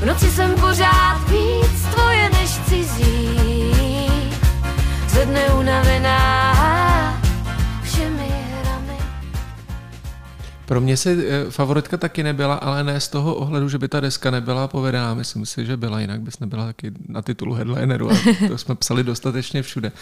V 0.00 0.06
noci 0.06 0.30
jsem 0.30 0.54
pořád 0.54 1.28
víc 1.28 1.82
tvoje 1.94 2.30
než 2.30 2.50
cizí 2.68 3.28
ze 5.08 5.26
dne 5.26 5.48
unavená 5.48 6.47
Pro 10.68 10.80
mě 10.80 10.96
si 10.96 11.28
eh, 11.28 11.50
favoritka 11.50 11.96
taky 11.96 12.22
nebyla, 12.22 12.54
ale 12.54 12.84
ne 12.84 13.00
z 13.00 13.08
toho 13.08 13.34
ohledu, 13.34 13.68
že 13.68 13.78
by 13.78 13.88
ta 13.88 14.00
deska 14.00 14.30
nebyla 14.30 14.68
povedená. 14.68 15.14
Myslím 15.14 15.46
si, 15.46 15.66
že 15.66 15.76
byla, 15.76 16.00
jinak 16.00 16.20
bys 16.20 16.38
nebyla 16.38 16.66
taky 16.66 16.92
na 17.08 17.22
titulu 17.22 17.54
headlineru 17.54 18.10
a 18.10 18.14
to 18.48 18.58
jsme 18.58 18.74
psali 18.74 19.04
dostatečně 19.04 19.62
všude. 19.62 19.92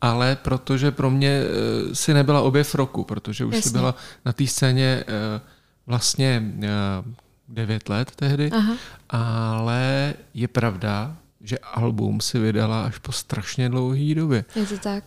Ale 0.00 0.36
protože 0.36 0.90
pro 0.90 1.10
mě 1.10 1.28
eh, 1.28 1.94
si 1.94 2.14
nebyla 2.14 2.40
objev 2.40 2.74
roku, 2.74 3.04
protože 3.04 3.44
už 3.44 3.54
Jasně. 3.54 3.70
si 3.70 3.78
byla 3.78 3.94
na 4.24 4.32
té 4.32 4.46
scéně 4.46 5.04
eh, 5.08 5.40
vlastně 5.86 6.52
devět 7.48 7.88
let 7.88 8.12
tehdy, 8.16 8.50
Aha. 8.50 8.74
ale 9.10 10.14
je 10.34 10.48
pravda, 10.48 11.16
že 11.40 11.58
album 11.58 12.20
si 12.20 12.38
vydala 12.38 12.84
až 12.84 12.98
po 12.98 13.12
strašně 13.12 13.68
dlouhé 13.68 14.14
době. 14.14 14.44
Je 14.56 14.66
to 14.66 14.78
tak. 14.78 15.04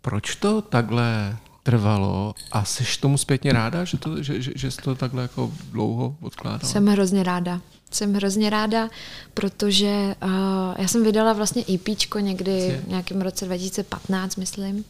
Proč 0.00 0.36
to 0.36 0.62
takhle 0.62 1.36
trvalo 1.66 2.34
a 2.52 2.64
jsi 2.64 2.84
tomu 3.00 3.18
zpětně 3.18 3.52
ráda, 3.52 3.84
že, 3.84 3.98
to, 3.98 4.22
že, 4.22 4.42
že, 4.42 4.52
že 4.54 4.70
jsi 4.70 4.82
to 4.82 4.94
takhle 4.94 5.22
jako 5.22 5.52
dlouho 5.72 6.16
odkládala? 6.20 6.72
Jsem 6.72 6.86
hrozně 6.86 7.22
ráda. 7.22 7.60
Jsem 7.90 8.14
hrozně 8.14 8.50
ráda, 8.50 8.88
protože 9.34 10.14
uh, 10.22 10.30
já 10.78 10.88
jsem 10.88 11.04
vydala 11.04 11.32
vlastně 11.32 11.64
EP 11.74 11.88
někdy 12.20 12.80
v 12.84 12.88
nějakém 12.88 13.20
roce 13.20 13.44
2015, 13.44 14.36
myslím, 14.36 14.84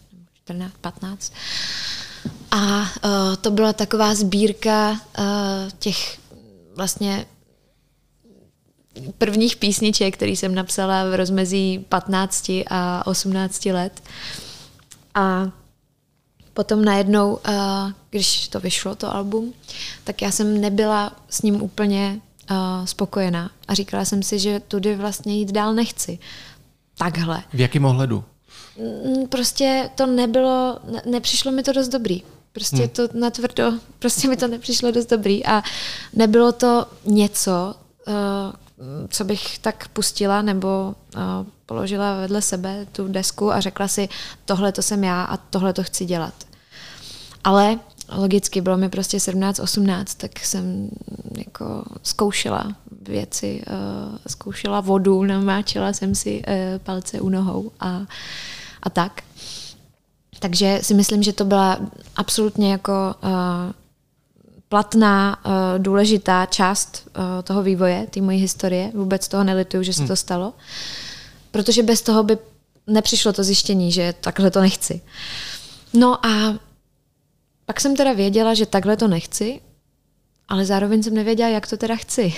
14, 0.44 0.72
15. 0.80 1.32
A 2.50 2.80
uh, 2.80 3.36
to 3.40 3.50
byla 3.50 3.72
taková 3.72 4.14
sbírka 4.14 4.90
uh, 4.90 4.96
těch 5.78 6.18
vlastně 6.76 7.26
prvních 9.18 9.56
písniček, 9.56 10.14
který 10.14 10.36
jsem 10.36 10.54
napsala 10.54 11.04
v 11.10 11.16
rozmezí 11.16 11.86
15 11.88 12.50
a 12.70 13.06
18 13.06 13.66
let. 13.66 14.02
A 15.14 15.50
potom 16.56 16.84
najednou, 16.84 17.38
když 18.10 18.48
to 18.48 18.60
vyšlo, 18.60 18.94
to 18.94 19.14
album, 19.14 19.52
tak 20.04 20.22
já 20.22 20.30
jsem 20.30 20.60
nebyla 20.60 21.12
s 21.30 21.42
ním 21.42 21.62
úplně 21.62 22.20
spokojená. 22.84 23.50
A 23.68 23.74
říkala 23.74 24.04
jsem 24.04 24.22
si, 24.22 24.38
že 24.38 24.60
tudy 24.60 24.96
vlastně 24.96 25.36
jít 25.36 25.52
dál 25.52 25.74
nechci. 25.74 26.18
Takhle. 26.98 27.42
V 27.52 27.60
jakém 27.60 27.84
ohledu? 27.84 28.24
Mm, 28.78 29.26
prostě 29.28 29.90
to 29.94 30.06
nebylo, 30.06 30.78
nepřišlo 31.06 31.52
mi 31.52 31.62
to 31.62 31.72
dost 31.72 31.88
dobrý. 31.88 32.22
Prostě 32.52 32.76
hmm. 32.76 32.88
to 32.88 33.08
natvrdo, 33.12 33.72
prostě 33.98 34.28
mi 34.28 34.36
to 34.36 34.48
nepřišlo 34.48 34.90
dost 34.90 35.06
dobrý 35.06 35.46
a 35.46 35.62
nebylo 36.12 36.52
to 36.52 36.86
něco, 37.04 37.74
co 39.08 39.24
bych 39.24 39.58
tak 39.58 39.88
pustila 39.88 40.42
nebo 40.42 40.94
uh, 41.16 41.22
položila 41.66 42.20
vedle 42.20 42.42
sebe 42.42 42.86
tu 42.92 43.08
desku 43.08 43.52
a 43.52 43.60
řekla 43.60 43.88
si, 43.88 44.08
tohle 44.44 44.72
to 44.72 44.82
jsem 44.82 45.04
já 45.04 45.22
a 45.22 45.36
tohle 45.36 45.72
to 45.72 45.82
chci 45.82 46.04
dělat. 46.04 46.34
Ale 47.46 47.78
logicky 48.12 48.60
bylo 48.60 48.76
mi 48.76 48.88
prostě 48.88 49.16
17-18, 49.16 50.04
tak 50.16 50.38
jsem 50.38 50.88
jako 51.38 51.84
zkoušela 52.02 52.76
věci, 53.02 53.62
uh, 53.66 54.18
zkoušela 54.26 54.80
vodu, 54.80 55.24
namáčela 55.24 55.92
jsem 55.92 56.14
si 56.14 56.42
uh, 56.48 56.54
palce 56.78 57.20
u 57.20 57.28
nohou 57.28 57.70
a, 57.80 58.00
a 58.82 58.90
tak. 58.90 59.22
Takže 60.38 60.78
si 60.82 60.94
myslím, 60.94 61.22
že 61.22 61.32
to 61.32 61.44
byla 61.44 61.78
absolutně 62.16 62.72
jako 62.72 63.14
uh, 63.22 63.30
platná, 64.68 65.36
uh, 65.44 65.52
důležitá 65.78 66.46
část 66.46 67.08
uh, 67.08 67.22
toho 67.42 67.62
vývoje, 67.62 68.06
té 68.10 68.20
mojí 68.20 68.40
historie. 68.40 68.92
Vůbec 68.94 69.28
toho 69.28 69.44
nelituju, 69.44 69.82
že 69.82 69.92
se 69.92 70.00
hmm. 70.00 70.08
to 70.08 70.16
stalo. 70.16 70.52
Protože 71.50 71.82
bez 71.82 72.02
toho 72.02 72.22
by 72.22 72.38
nepřišlo 72.86 73.32
to 73.32 73.44
zjištění, 73.44 73.92
že 73.92 74.14
takhle 74.20 74.50
to 74.50 74.60
nechci. 74.60 75.00
No 75.94 76.26
a 76.26 76.65
pak 77.66 77.80
jsem 77.80 77.96
teda 77.96 78.12
věděla, 78.12 78.54
že 78.54 78.66
takhle 78.66 78.96
to 78.96 79.08
nechci 79.08 79.60
ale 80.48 80.64
zároveň 80.64 81.02
jsem 81.02 81.14
nevěděla, 81.14 81.48
jak 81.48 81.66
to 81.66 81.76
teda 81.76 81.96
chci. 81.96 82.34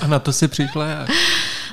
A 0.00 0.06
na 0.06 0.18
to 0.18 0.32
si 0.32 0.48
přišla 0.48 0.86
jak? 0.86 1.10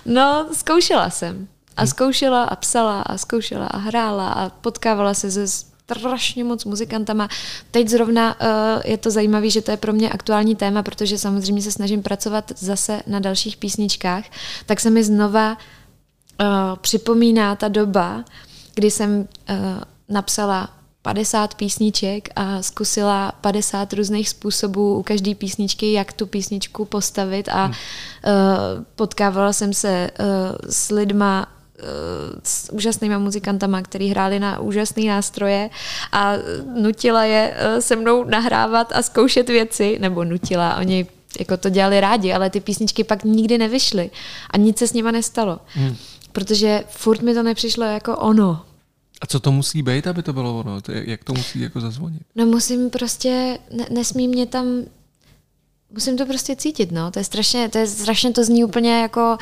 No, 0.06 0.48
zkoušela 0.54 1.10
jsem. 1.10 1.48
A 1.78 1.86
zkoušela 1.86 2.44
a 2.44 2.56
psala 2.56 3.02
a 3.02 3.18
zkoušela 3.18 3.68
a 3.68 3.78
hrála 3.78 4.30
a 4.30 4.50
potkávala 4.50 5.14
se 5.14 5.32
se 5.32 5.48
strašně 5.48 6.44
moc 6.44 6.66
muzikantama. 6.66 7.30
Teď 7.72 7.88
zrovna 7.88 8.42
uh, 8.42 8.48
je 8.86 8.98
to 8.98 9.12
zajímavé, 9.12 9.50
že 9.50 9.62
to 9.62 9.72
je 9.72 9.78
pro 9.78 9.94
mě 9.94 10.10
aktuální 10.10 10.56
téma, 10.56 10.84
protože 10.84 11.18
samozřejmě 11.18 11.62
se 11.62 11.72
snažím 11.72 12.04
pracovat 12.04 12.52
zase 12.58 13.02
na 13.08 13.20
dalších 13.20 13.58
písničkách, 13.58 14.24
tak 14.66 14.80
se 14.80 14.90
mi 14.90 15.04
znova 15.04 15.52
uh, 15.52 16.48
připomíná 16.82 17.56
ta 17.56 17.68
doba, 17.68 18.26
kdy 18.74 18.92
jsem 18.92 19.20
uh, 19.20 19.26
napsala 20.10 20.70
50 21.06 21.56
písniček 21.56 22.30
a 22.36 22.62
zkusila 22.62 23.32
50 23.42 23.94
různých 23.94 24.30
způsobů 24.30 24.98
u 24.98 25.04
každé 25.04 25.36
písničky, 25.36 25.94
jak 25.94 26.14
tu 26.14 26.26
písničku 26.28 26.86
postavit 26.86 27.50
a 27.50 27.66
hmm. 27.66 27.74
uh, 27.74 28.84
potkávala 28.96 29.54
jsem 29.54 29.74
se 29.74 30.10
uh, 30.20 30.26
s 30.70 30.90
lidma 30.90 31.48
s 32.44 32.74
úžasnýma 32.74 33.18
muzikantama, 33.18 33.82
který 33.82 34.10
hráli 34.10 34.40
na 34.40 34.60
úžasné 34.60 35.04
nástroje 35.04 35.70
a 36.12 36.34
nutila 36.76 37.24
je 37.24 37.54
se 37.80 37.96
mnou 37.96 38.24
nahrávat 38.24 38.92
a 38.96 39.02
zkoušet 39.02 39.50
věci, 39.50 39.98
nebo 40.02 40.24
nutila, 40.24 40.78
oni 40.78 41.08
jako 41.40 41.58
to 41.58 41.70
dělali 41.70 42.00
rádi, 42.00 42.34
ale 42.34 42.50
ty 42.50 42.60
písničky 42.60 43.04
pak 43.04 43.24
nikdy 43.24 43.58
nevyšly 43.58 44.10
a 44.50 44.58
nic 44.58 44.78
se 44.78 44.88
s 44.88 44.94
nima 44.94 45.12
nestalo. 45.12 45.60
Hmm. 45.66 45.96
Protože 46.32 46.84
furt 46.90 47.22
mi 47.22 47.34
to 47.34 47.44
nepřišlo 47.44 47.84
jako 47.84 48.18
ono. 48.18 48.66
A 49.22 49.28
co 49.28 49.40
to 49.40 49.52
musí 49.52 49.82
být, 49.82 50.08
aby 50.08 50.24
to 50.24 50.34
bylo 50.34 50.60
ono? 50.60 50.82
Jak 50.88 51.24
to 51.24 51.34
musí 51.34 51.60
jako 51.60 51.82
zazvonit? 51.82 52.22
No 52.36 52.46
musím 52.46 52.90
prostě, 52.90 53.60
ne, 53.72 53.86
nesmí 53.90 54.28
mě 54.28 54.46
tam, 54.46 54.66
musím 55.92 56.18
to 56.18 56.26
prostě 56.26 56.56
cítit, 56.56 56.92
no. 56.92 57.12
To 57.12 57.20
je 57.20 57.24
strašně, 57.24 57.70
to 57.70 57.78
je 57.78 57.88
strašně, 57.88 58.32
to 58.32 58.44
zní 58.44 58.64
úplně 58.64 59.02
jako 59.02 59.38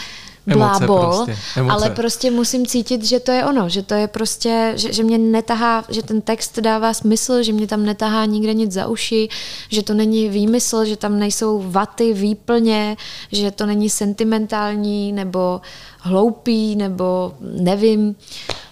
blábol, 0.45 1.25
prostě, 1.25 1.37
ale 1.69 1.89
prostě 1.89 2.31
musím 2.31 2.65
cítit, 2.65 3.03
že 3.03 3.19
to 3.19 3.31
je 3.31 3.45
ono, 3.45 3.69
že 3.69 3.83
to 3.83 3.93
je 3.93 4.07
prostě, 4.07 4.73
že, 4.75 4.93
že 4.93 5.03
mě 5.03 5.17
netahá, 5.17 5.85
že 5.89 6.03
ten 6.03 6.21
text 6.21 6.59
dává 6.59 6.93
smysl, 6.93 7.43
že 7.43 7.53
mě 7.53 7.67
tam 7.67 7.85
netahá 7.85 8.25
nikde 8.25 8.53
nic 8.53 8.71
za 8.71 8.87
uši, 8.87 9.29
že 9.69 9.83
to 9.83 9.93
není 9.93 10.29
výmysl, 10.29 10.85
že 10.85 10.97
tam 10.97 11.19
nejsou 11.19 11.63
vaty, 11.71 12.13
výplně, 12.13 12.97
že 13.31 13.51
to 13.51 13.65
není 13.65 13.89
sentimentální 13.89 15.11
nebo 15.11 15.61
hloupý 15.99 16.75
nebo 16.75 17.33
nevím. 17.41 18.15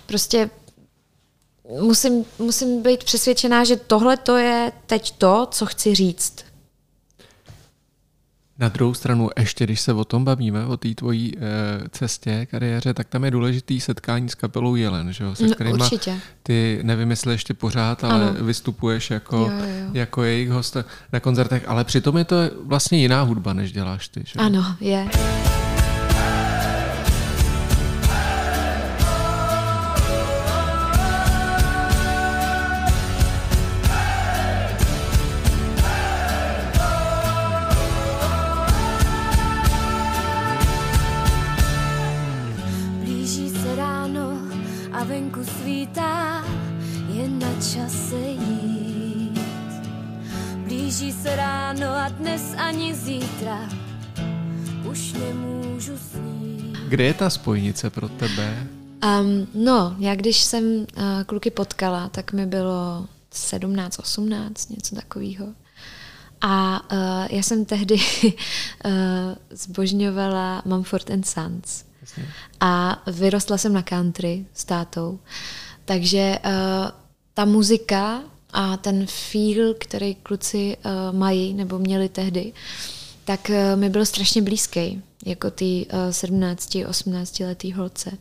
Prostě 0.06 0.50
musím, 1.80 2.26
musím 2.40 2.84
být 2.84 3.04
přesvědčená, 3.04 3.64
že 3.64 3.76
tohle 3.76 4.18
to 4.18 4.38
je 4.38 4.72
teď 4.86 5.12
to, 5.18 5.48
co 5.52 5.66
chci 5.66 5.96
říct. 5.96 6.36
Na 8.60 8.70
druhou 8.70 8.94
stranu, 8.94 9.30
ještě 9.40 9.64
když 9.64 9.82
se 9.82 9.94
o 9.94 10.06
tom 10.06 10.26
bavíme, 10.26 10.66
o 10.66 10.78
té 10.78 10.96
tvojí 10.96 11.34
e, 11.38 11.40
cestě, 11.90 12.48
kariéře, 12.52 12.94
tak 12.94 13.08
tam 13.08 13.26
je 13.26 13.32
důležitý 13.32 13.82
setkání 13.82 14.30
s 14.30 14.36
kapelou 14.36 14.76
Jelen, 14.76 15.14
že 15.14 15.24
jo? 15.24 15.36
se 15.36 15.48
no, 15.48 15.56
kterýma 15.56 15.86
určitě. 15.86 16.20
ty 16.44 16.80
nevím, 16.84 17.10
jestli 17.10 17.34
ještě 17.34 17.54
pořád, 17.54 18.04
ale 18.04 18.30
ano. 18.30 18.44
vystupuješ 18.44 19.12
jako, 19.12 19.38
jo, 19.38 19.52
jo. 19.52 19.90
jako 19.94 20.24
jejich 20.24 20.50
host 20.50 20.78
na 21.14 21.20
koncertech, 21.20 21.64
ale 21.68 21.84
přitom 21.84 22.18
je 22.18 22.26
to 22.26 22.36
vlastně 22.64 22.98
jiná 22.98 23.22
hudba, 23.22 23.54
než 23.54 23.72
děláš 23.72 24.08
ty. 24.08 24.24
Že? 24.26 24.40
Ano, 24.40 24.76
je. 24.80 25.10
Kde 57.02 57.08
je 57.08 57.14
ta 57.14 57.30
spojnice 57.30 57.90
pro 57.90 58.10
tebe? 58.10 58.68
Um, 59.04 59.48
no, 59.54 59.96
já 60.00 60.16
když 60.16 60.42
jsem 60.42 60.64
uh, 60.64 61.04
kluky 61.26 61.52
potkala, 61.52 62.10
tak 62.10 62.34
mi 62.34 62.46
bylo 62.46 63.08
17, 63.32 64.00
18, 64.00 64.70
něco 64.70 64.96
takového. 64.96 65.48
A 66.42 66.82
uh, 66.92 66.98
já 67.30 67.44
jsem 67.44 67.66
tehdy 67.66 67.96
uh, 67.96 68.32
zbožňovala 69.50 70.62
Mumford 70.66 71.10
and 71.10 71.28
Sons. 71.28 71.86
Jasně. 72.02 72.28
A 72.60 73.04
vyrostla 73.12 73.58
jsem 73.58 73.74
na 73.74 73.82
country 73.82 74.46
s 74.54 74.66
tátou. 74.66 75.20
Takže 75.86 76.40
uh, 76.46 76.52
ta 77.34 77.46
muzika 77.46 78.22
a 78.54 78.78
ten 78.78 79.06
feel, 79.06 79.74
který 79.80 80.16
kluci 80.16 80.78
uh, 80.86 81.18
mají 81.18 81.54
nebo 81.54 81.80
měli 81.80 82.10
tehdy, 82.10 82.54
tak 83.26 83.50
uh, 83.50 83.80
mi 83.80 83.90
byl 83.90 84.06
strašně 84.06 84.42
blízký 84.42 85.04
jako 85.26 85.52
ty 85.52 85.86
uh, 85.94 86.12
17, 86.12 86.78
18 86.90 87.40
letý 87.40 87.74
holce. 87.74 88.12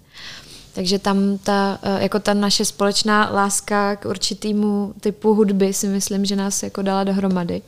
Takže 0.73 0.99
tam 0.99 1.39
ta, 1.39 1.79
uh, 1.87 2.03
jako 2.03 2.19
ta 2.19 2.35
naše 2.35 2.65
společná 2.65 3.31
láska 3.33 3.97
k 3.97 4.05
určitému 4.05 4.95
typu 5.01 5.35
hudby 5.35 5.73
si 5.73 5.89
myslím, 5.89 6.25
že 6.25 6.37
nás 6.37 6.63
jako 6.63 6.83
dala 6.83 7.05
dohromady. 7.05 7.63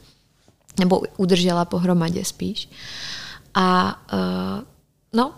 Nebo 0.80 1.02
udržela 1.16 1.64
pohromadě 1.64 2.24
spíš. 2.24 2.68
A 3.54 3.98
no, 5.12 5.34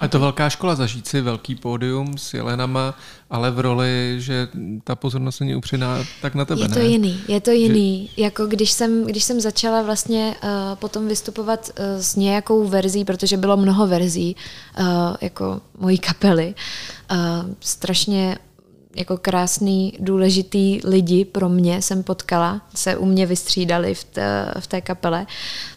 a 0.00 0.04
je 0.04 0.08
to 0.08 0.20
velká 0.20 0.50
škola 0.50 0.74
zažít 0.74 1.06
si 1.06 1.20
velký 1.20 1.54
pódium 1.54 2.18
s 2.18 2.34
Jelenama, 2.34 2.94
ale 3.30 3.50
v 3.50 3.60
roli, 3.60 4.16
že 4.18 4.48
ta 4.84 4.94
pozornost 4.94 5.40
není 5.40 5.54
upřená 5.54 5.98
tak 6.22 6.34
na 6.34 6.44
tebe, 6.44 6.62
Je 6.62 6.68
to 6.68 6.78
ne? 6.78 6.84
jiný, 6.84 7.20
je 7.28 7.40
to 7.40 7.50
jiný. 7.50 8.10
Že... 8.16 8.22
Jako 8.22 8.46
když 8.46 8.72
jsem, 8.72 9.04
když 9.04 9.24
jsem 9.24 9.40
začala 9.40 9.82
vlastně 9.82 10.34
uh, 10.42 10.48
potom 10.74 11.08
vystupovat 11.08 11.70
uh, 11.78 12.00
s 12.00 12.16
nějakou 12.16 12.68
verzí, 12.68 13.04
protože 13.04 13.36
bylo 13.36 13.56
mnoho 13.56 13.86
verzí 13.86 14.36
uh, 14.78 14.86
jako 15.20 15.60
mojí 15.78 15.98
kapely, 15.98 16.54
uh, 17.10 17.18
strašně 17.60 18.38
jako 18.96 19.16
krásný, 19.16 19.92
důležitý 20.00 20.80
lidi 20.84 21.24
pro 21.24 21.48
mě 21.48 21.82
jsem 21.82 22.02
potkala, 22.02 22.60
se 22.74 22.96
u 22.96 23.06
mě 23.06 23.26
vystřídali 23.26 23.94
v 23.94 24.04
té, 24.04 24.54
v 24.60 24.66
té 24.66 24.80
kapele, 24.80 25.26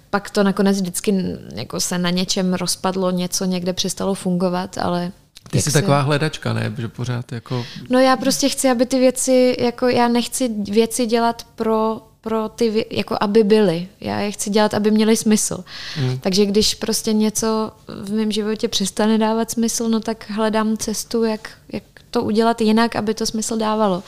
pak 0.10 0.30
to 0.30 0.43
nakonec 0.43 0.82
vždycky 0.82 1.38
jako 1.56 1.80
se 1.80 1.98
na 1.98 2.10
něčem 2.10 2.54
rozpadlo, 2.54 3.12
něco 3.12 3.45
někde 3.45 3.74
přestalo 3.74 4.13
fungovat, 4.13 4.78
ale 4.78 5.12
ty 5.52 5.62
jsi 5.62 5.72
se... 5.72 5.82
taková 5.82 6.02
hledačka, 6.02 6.54
ne? 6.54 6.74
Že 6.78 6.88
pořád 6.88 7.32
jako... 7.32 7.65
No 7.89 8.00
já 8.00 8.17
prostě 8.17 8.50
chci, 8.50 8.69
aby 8.69 8.86
ty 8.86 9.00
věci, 9.00 9.58
jako 9.60 9.88
já 9.88 10.08
nechci 10.08 10.50
věci 10.50 11.06
dělat 11.06 11.48
pro, 11.56 12.02
pro 12.22 12.50
ty, 12.50 12.86
jako 12.91 13.17
aby 13.22 13.43
byly. 13.43 13.88
Já 14.02 14.19
je 14.19 14.32
chci 14.32 14.50
dělat, 14.50 14.74
aby 14.74 14.91
měly 14.91 15.17
smysl. 15.17 15.63
Mm. 16.02 16.19
Takže 16.19 16.45
když 16.45 16.76
prostě 16.76 17.13
něco 17.13 17.72
v 18.04 18.12
mém 18.12 18.32
životě 18.32 18.67
přestane 18.67 19.17
dávat 19.17 19.52
smysl, 19.52 19.89
no 19.89 20.00
tak 20.00 20.30
hledám 20.30 20.78
cestu, 20.78 21.24
jak, 21.24 21.50
jak 21.74 21.84
to 22.12 22.24
udělat 22.24 22.62
jinak, 22.62 22.95
aby 22.95 23.13
to 23.13 23.26
smysl 23.26 23.58
dávalo. 23.58 24.04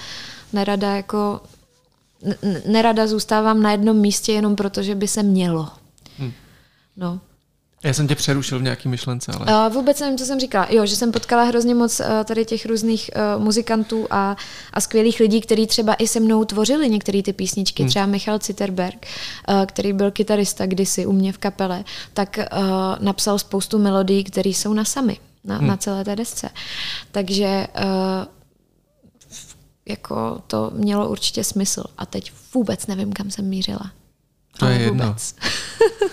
Nerada 0.54 0.96
jako 0.96 1.42
nerada 2.66 3.08
zůstávám 3.08 3.62
na 3.62 3.72
jednom 3.72 3.98
místě 3.98 4.34
jenom 4.34 4.56
proto, 4.56 4.84
že 4.84 4.96
by 4.96 5.08
se 5.08 5.24
mělo. 5.24 5.70
No. 6.98 7.22
Já 7.84 7.94
jsem 7.94 8.08
tě 8.08 8.16
přerušil 8.16 8.60
v 8.60 8.64
nějaký 8.64 8.90
myšlence, 8.90 9.32
ale... 9.32 9.68
Uh, 9.68 9.74
vůbec 9.74 10.00
nevím, 10.00 10.18
co 10.18 10.26
jsem 10.26 10.40
říkala. 10.40 10.68
Jo, 10.70 10.86
že 10.86 10.96
jsem 10.96 11.12
potkala 11.12 11.44
hrozně 11.44 11.76
moc 11.76 12.00
uh, 12.00 12.06
tady 12.26 12.46
těch 12.46 12.66
různých 12.66 13.12
uh, 13.36 13.44
muzikantů 13.44 14.08
a, 14.12 14.36
a 14.74 14.82
skvělých 14.82 15.20
lidí, 15.20 15.42
kteří 15.42 15.68
třeba 15.68 15.94
i 15.94 16.08
se 16.08 16.20
mnou 16.20 16.46
tvořili 16.46 16.90
některé 16.90 17.24
ty 17.24 17.34
písničky. 17.34 17.84
Hmm. 17.84 17.90
Třeba 17.90 18.06
Michal 18.06 18.40
Citerberg, 18.40 19.06
uh, 19.50 19.66
který 19.66 19.94
byl 19.94 20.12
kytarista 20.12 20.66
kdysi 20.66 21.06
u 21.06 21.12
mě 21.12 21.34
v 21.34 21.38
kapele, 21.38 21.84
tak 22.14 22.40
uh, 22.40 22.64
napsal 23.00 23.40
spoustu 23.40 23.80
melodií, 23.80 24.24
které 24.24 24.50
jsou 24.50 24.74
na 24.74 24.86
sami, 24.86 25.18
na, 25.44 25.58
hmm. 25.58 25.68
na 25.68 25.78
celé 25.78 26.04
té 26.04 26.16
desce. 26.16 26.50
Takže 27.12 27.68
uh, 27.78 27.84
jako 29.86 30.42
to 30.48 30.72
mělo 30.74 31.10
určitě 31.10 31.44
smysl. 31.44 31.84
A 31.98 32.06
teď 32.06 32.32
vůbec 32.54 32.88
nevím, 32.88 33.14
kam 33.14 33.32
jsem 33.32 33.46
mířila. 33.46 33.92
To 34.60 34.66
je 34.66 34.80
jedno. 34.80 35.16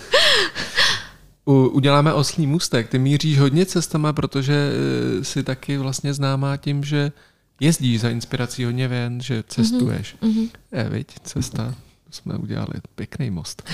U, 1.45 1.67
uděláme 1.67 2.13
oslý 2.13 2.47
můstek. 2.47 2.89
Ty 2.89 2.99
míříš 2.99 3.39
hodně 3.39 3.65
cestama, 3.65 4.13
protože 4.13 4.71
eh, 4.71 5.23
jsi 5.23 5.43
taky 5.43 5.77
vlastně 5.77 6.13
známá 6.13 6.57
tím, 6.57 6.83
že 6.83 7.11
jezdíš 7.59 8.01
za 8.01 8.09
inspirací 8.09 8.63
hodně 8.63 8.87
ven, 8.87 9.21
že 9.21 9.43
cestuješ. 9.47 10.15
Mm-hmm. 10.21 10.49
Je, 10.71 10.89
viď, 10.89 11.07
cesta. 11.23 11.75
To 12.03 12.11
jsme 12.11 12.33
udělali 12.33 12.73
pěkný 12.95 13.29
most. 13.29 13.63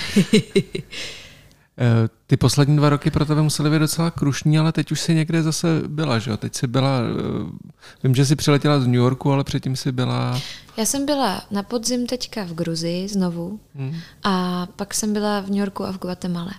Eh, 1.78 2.10
ty 2.28 2.38
poslední 2.38 2.78
dva 2.78 2.90
roky 2.90 3.12
pro 3.12 3.26
tebe 3.26 3.42
musely 3.42 3.70
být 3.70 3.80
docela 3.80 4.12
krušní, 4.12 4.58
ale 4.60 4.72
teď 4.72 4.92
už 4.92 5.00
si 5.00 5.16
někde 5.16 5.44
zase 5.44 5.82
byla, 5.88 6.20
že 6.20 6.32
jo? 6.32 6.38
Teď 6.38 6.56
jsi 6.56 6.68
byla, 6.68 7.00
eh, 7.00 7.65
vím, 8.04 8.16
že 8.16 8.26
jsi 8.26 8.36
přiletěla 8.36 8.80
z 8.80 8.86
New 8.86 8.96
Yorku, 8.96 9.32
ale 9.32 9.44
předtím 9.44 9.76
si 9.76 9.92
byla... 9.92 10.42
Já 10.78 10.86
jsem 10.86 11.06
byla 11.06 11.42
na 11.52 11.64
podzim 11.64 12.08
teďka 12.08 12.44
v 12.44 12.54
Gruzii 12.54 13.08
znovu 13.08 13.60
hmm. 13.76 13.96
a 14.24 14.66
pak 14.76 14.94
jsem 14.94 15.14
byla 15.14 15.40
v 15.40 15.50
New 15.50 15.60
Yorku 15.60 15.84
a 15.84 15.92
v 15.92 16.00
Guatemala. 16.00 16.52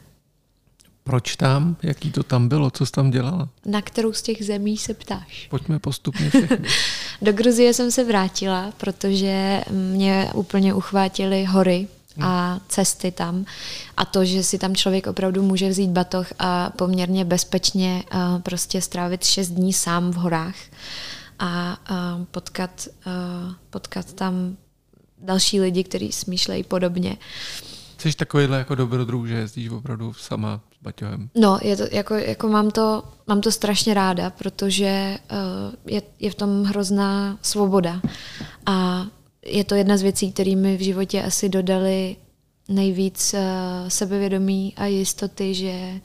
Proč 1.04 1.36
tam? 1.36 1.76
Jaký 1.82 2.12
to 2.12 2.22
tam 2.22 2.48
bylo? 2.48 2.70
Co 2.70 2.86
jsi 2.86 2.92
tam 2.92 3.10
dělala? 3.10 3.48
Na 3.66 3.82
kterou 3.82 4.12
z 4.12 4.22
těch 4.22 4.44
zemí 4.44 4.76
se 4.76 4.94
ptáš? 4.94 5.46
Pojďme 5.50 5.78
postupně. 5.78 6.30
Do 7.22 7.32
Gruzie 7.32 7.74
jsem 7.74 7.90
se 7.90 8.04
vrátila, 8.04 8.72
protože 8.76 9.62
mě 9.70 10.30
úplně 10.34 10.74
uchvátily 10.74 11.44
hory 11.44 11.88
a 12.20 12.60
cesty 12.68 13.10
tam. 13.12 13.44
A 13.96 14.04
to, 14.04 14.24
že 14.24 14.42
si 14.42 14.58
tam 14.58 14.74
člověk 14.74 15.06
opravdu 15.06 15.42
může 15.42 15.68
vzít 15.68 15.90
batoh 15.90 16.26
a 16.38 16.70
poměrně 16.70 17.24
bezpečně 17.24 18.04
uh, 18.14 18.40
prostě 18.40 18.80
strávit 18.82 19.24
šest 19.24 19.48
dní 19.48 19.72
sám 19.72 20.10
v 20.10 20.14
horách 20.14 20.56
a 21.38 21.76
uh, 21.90 22.24
potkat, 22.24 22.88
uh, 23.06 23.12
potkat 23.70 24.12
tam 24.12 24.56
další 25.18 25.60
lidi, 25.60 25.84
kteří 25.84 26.12
smýšlejí 26.12 26.62
podobně. 26.62 27.16
Jsi 27.98 28.12
takovýhle 28.12 28.58
jako 28.58 28.74
dobrodruh, 28.74 29.26
že 29.26 29.34
jezdíš 29.34 29.68
opravdu 29.70 30.12
sama 30.12 30.60
s 30.80 30.82
baťohem? 30.82 31.28
No, 31.34 31.58
je 31.62 31.76
to, 31.76 31.82
jako, 31.92 32.14
jako 32.14 32.48
mám, 32.48 32.70
to, 32.70 33.02
mám 33.26 33.40
to 33.40 33.52
strašně 33.52 33.94
ráda, 33.94 34.30
protože 34.30 35.18
uh, 35.30 35.74
je, 35.86 36.02
je 36.18 36.30
v 36.30 36.34
tom 36.34 36.64
hrozná 36.64 37.38
svoboda. 37.42 38.00
A 38.66 39.06
je 39.48 39.64
to 39.64 39.74
jedna 39.74 39.96
z 39.96 40.02
věcí, 40.02 40.32
které 40.32 40.56
mi 40.56 40.76
v 40.76 40.80
životě 40.80 41.22
asi 41.22 41.48
dodali 41.48 42.16
nejvíc 42.68 43.34
uh, 43.34 43.40
sebevědomí 43.88 44.74
a 44.76 44.86
jistoty, 44.86 45.54
že, 45.54 46.00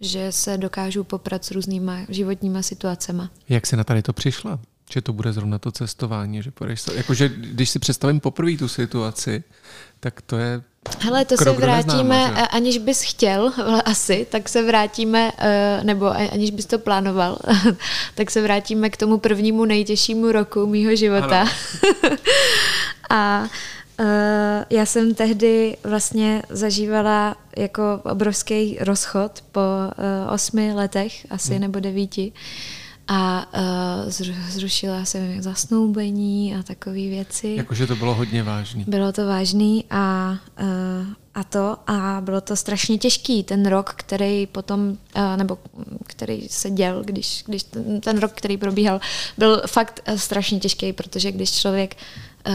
že 0.00 0.32
se 0.32 0.58
dokážu 0.58 1.04
poprat 1.04 1.44
s 1.44 1.50
různýma 1.50 1.98
životníma 2.08 2.62
situacemi. 2.62 3.22
Jak 3.48 3.66
se 3.66 3.76
na 3.76 3.84
tady 3.84 4.02
to 4.02 4.12
přišla? 4.12 4.60
Že 4.92 5.02
to 5.02 5.12
bude 5.12 5.32
zrovna 5.32 5.58
to 5.58 5.72
cestování, 5.72 6.42
že 6.42 6.50
půjdeš, 6.50 6.82
jakože 6.94 7.28
když 7.28 7.70
si 7.70 7.78
představím 7.78 8.20
poprvé 8.20 8.56
tu 8.56 8.68
situaci, 8.68 9.44
tak 10.00 10.22
to 10.22 10.38
je 10.38 10.62
Hele, 11.00 11.24
to 11.24 11.36
se 11.36 11.52
vrátíme, 11.52 12.18
neznáma, 12.18 12.44
aniž 12.44 12.78
bys 12.78 13.02
chtěl 13.02 13.52
asi, 13.84 14.26
tak 14.30 14.48
se 14.48 14.62
vrátíme, 14.62 15.32
eh, 15.38 15.80
nebo 15.82 16.06
aniž 16.32 16.50
bys 16.50 16.66
to 16.66 16.78
plánoval, 16.78 17.38
tak 18.14 18.30
se 18.30 18.42
vrátíme 18.42 18.90
k 18.90 18.96
tomu 18.96 19.18
prvnímu 19.18 19.64
nejtěžšímu 19.64 20.32
roku 20.32 20.66
mýho 20.66 20.96
života. 20.96 21.48
a 23.10 23.48
uh, 24.00 24.06
já 24.70 24.86
jsem 24.86 25.14
tehdy 25.14 25.76
vlastně 25.84 26.42
zažívala 26.50 27.36
jako 27.56 27.82
obrovský 28.04 28.78
rozchod 28.80 29.44
po 29.52 29.60
uh, 29.60 30.34
osmi 30.34 30.74
letech, 30.74 31.26
asi 31.30 31.52
hmm. 31.52 31.60
nebo 31.60 31.80
devíti. 31.80 32.32
A 33.10 33.46
uh, 34.04 34.10
zrušila 34.48 35.04
jsem 35.04 35.42
zasnoubení 35.42 36.56
a 36.56 36.62
takové 36.62 36.94
věci. 36.94 37.54
Jakože 37.56 37.86
to 37.86 37.96
bylo 37.96 38.14
hodně 38.14 38.42
vážný. 38.42 38.84
Bylo 38.88 39.12
to 39.12 39.26
vážný 39.26 39.84
a, 39.90 40.36
uh, 40.60 41.06
a 41.34 41.44
to 41.44 41.76
a 41.86 42.20
bylo 42.20 42.40
to 42.40 42.56
strašně 42.56 42.98
těžký. 42.98 43.42
Ten 43.42 43.66
rok, 43.66 43.94
který 43.96 44.46
potom, 44.46 44.80
uh, 45.16 45.36
nebo 45.36 45.58
který 46.06 46.48
se 46.48 46.70
děl, 46.70 47.02
když, 47.04 47.44
když 47.46 47.62
ten, 47.62 48.00
ten 48.00 48.18
rok, 48.18 48.32
který 48.32 48.56
probíhal, 48.56 49.00
byl 49.38 49.62
fakt 49.66 50.00
uh, 50.08 50.14
strašně 50.14 50.58
těžký, 50.58 50.92
protože 50.92 51.32
když 51.32 51.52
člověk 51.52 51.96
uh, 52.48 52.54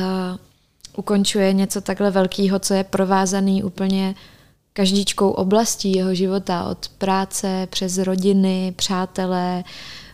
ukončuje 0.96 1.54
něco 1.54 1.82
takhle 1.82 2.12
velkého, 2.12 2.60
co 2.60 2.74
je 2.74 2.84
provázaný 2.84 3.64
úplně 3.64 4.16
každíčkou 4.74 5.30
oblastí 5.30 5.92
jeho 5.92 6.16
života, 6.16 6.64
od 6.64 6.90
práce 6.98 7.68
přes 7.70 7.98
rodiny, 7.98 8.74
přátelé, 8.76 9.64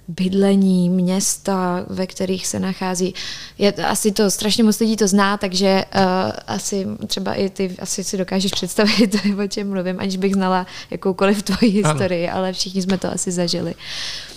bydlení, 0.10 0.90
města, 0.90 1.86
ve 1.90 2.08
kterých 2.08 2.48
se 2.48 2.60
nachází. 2.60 3.14
Je, 3.58 3.74
asi 3.74 4.12
to 4.12 4.32
strašně 4.32 4.64
moc 4.64 4.80
lidí 4.80 4.96
to 4.96 5.08
zná, 5.08 5.38
takže 5.38 5.86
uh, 5.96 6.02
asi 6.48 6.88
třeba 7.08 7.34
i 7.34 7.50
ty 7.50 7.76
asi 7.80 8.04
si 8.04 8.18
dokážeš 8.18 8.52
představit, 8.52 9.16
o 9.44 9.48
čem 9.48 9.70
mluvím, 9.70 10.00
aniž 10.00 10.18
bych 10.18 10.34
znala 10.34 10.68
jakoukoliv 10.92 11.44
tvoji 11.44 11.72
historii, 11.72 12.30
ano. 12.30 12.38
ale 12.38 12.54
všichni 12.54 12.82
jsme 12.82 12.98
to 12.98 13.14
asi 13.14 13.32
zažili. 13.32 13.76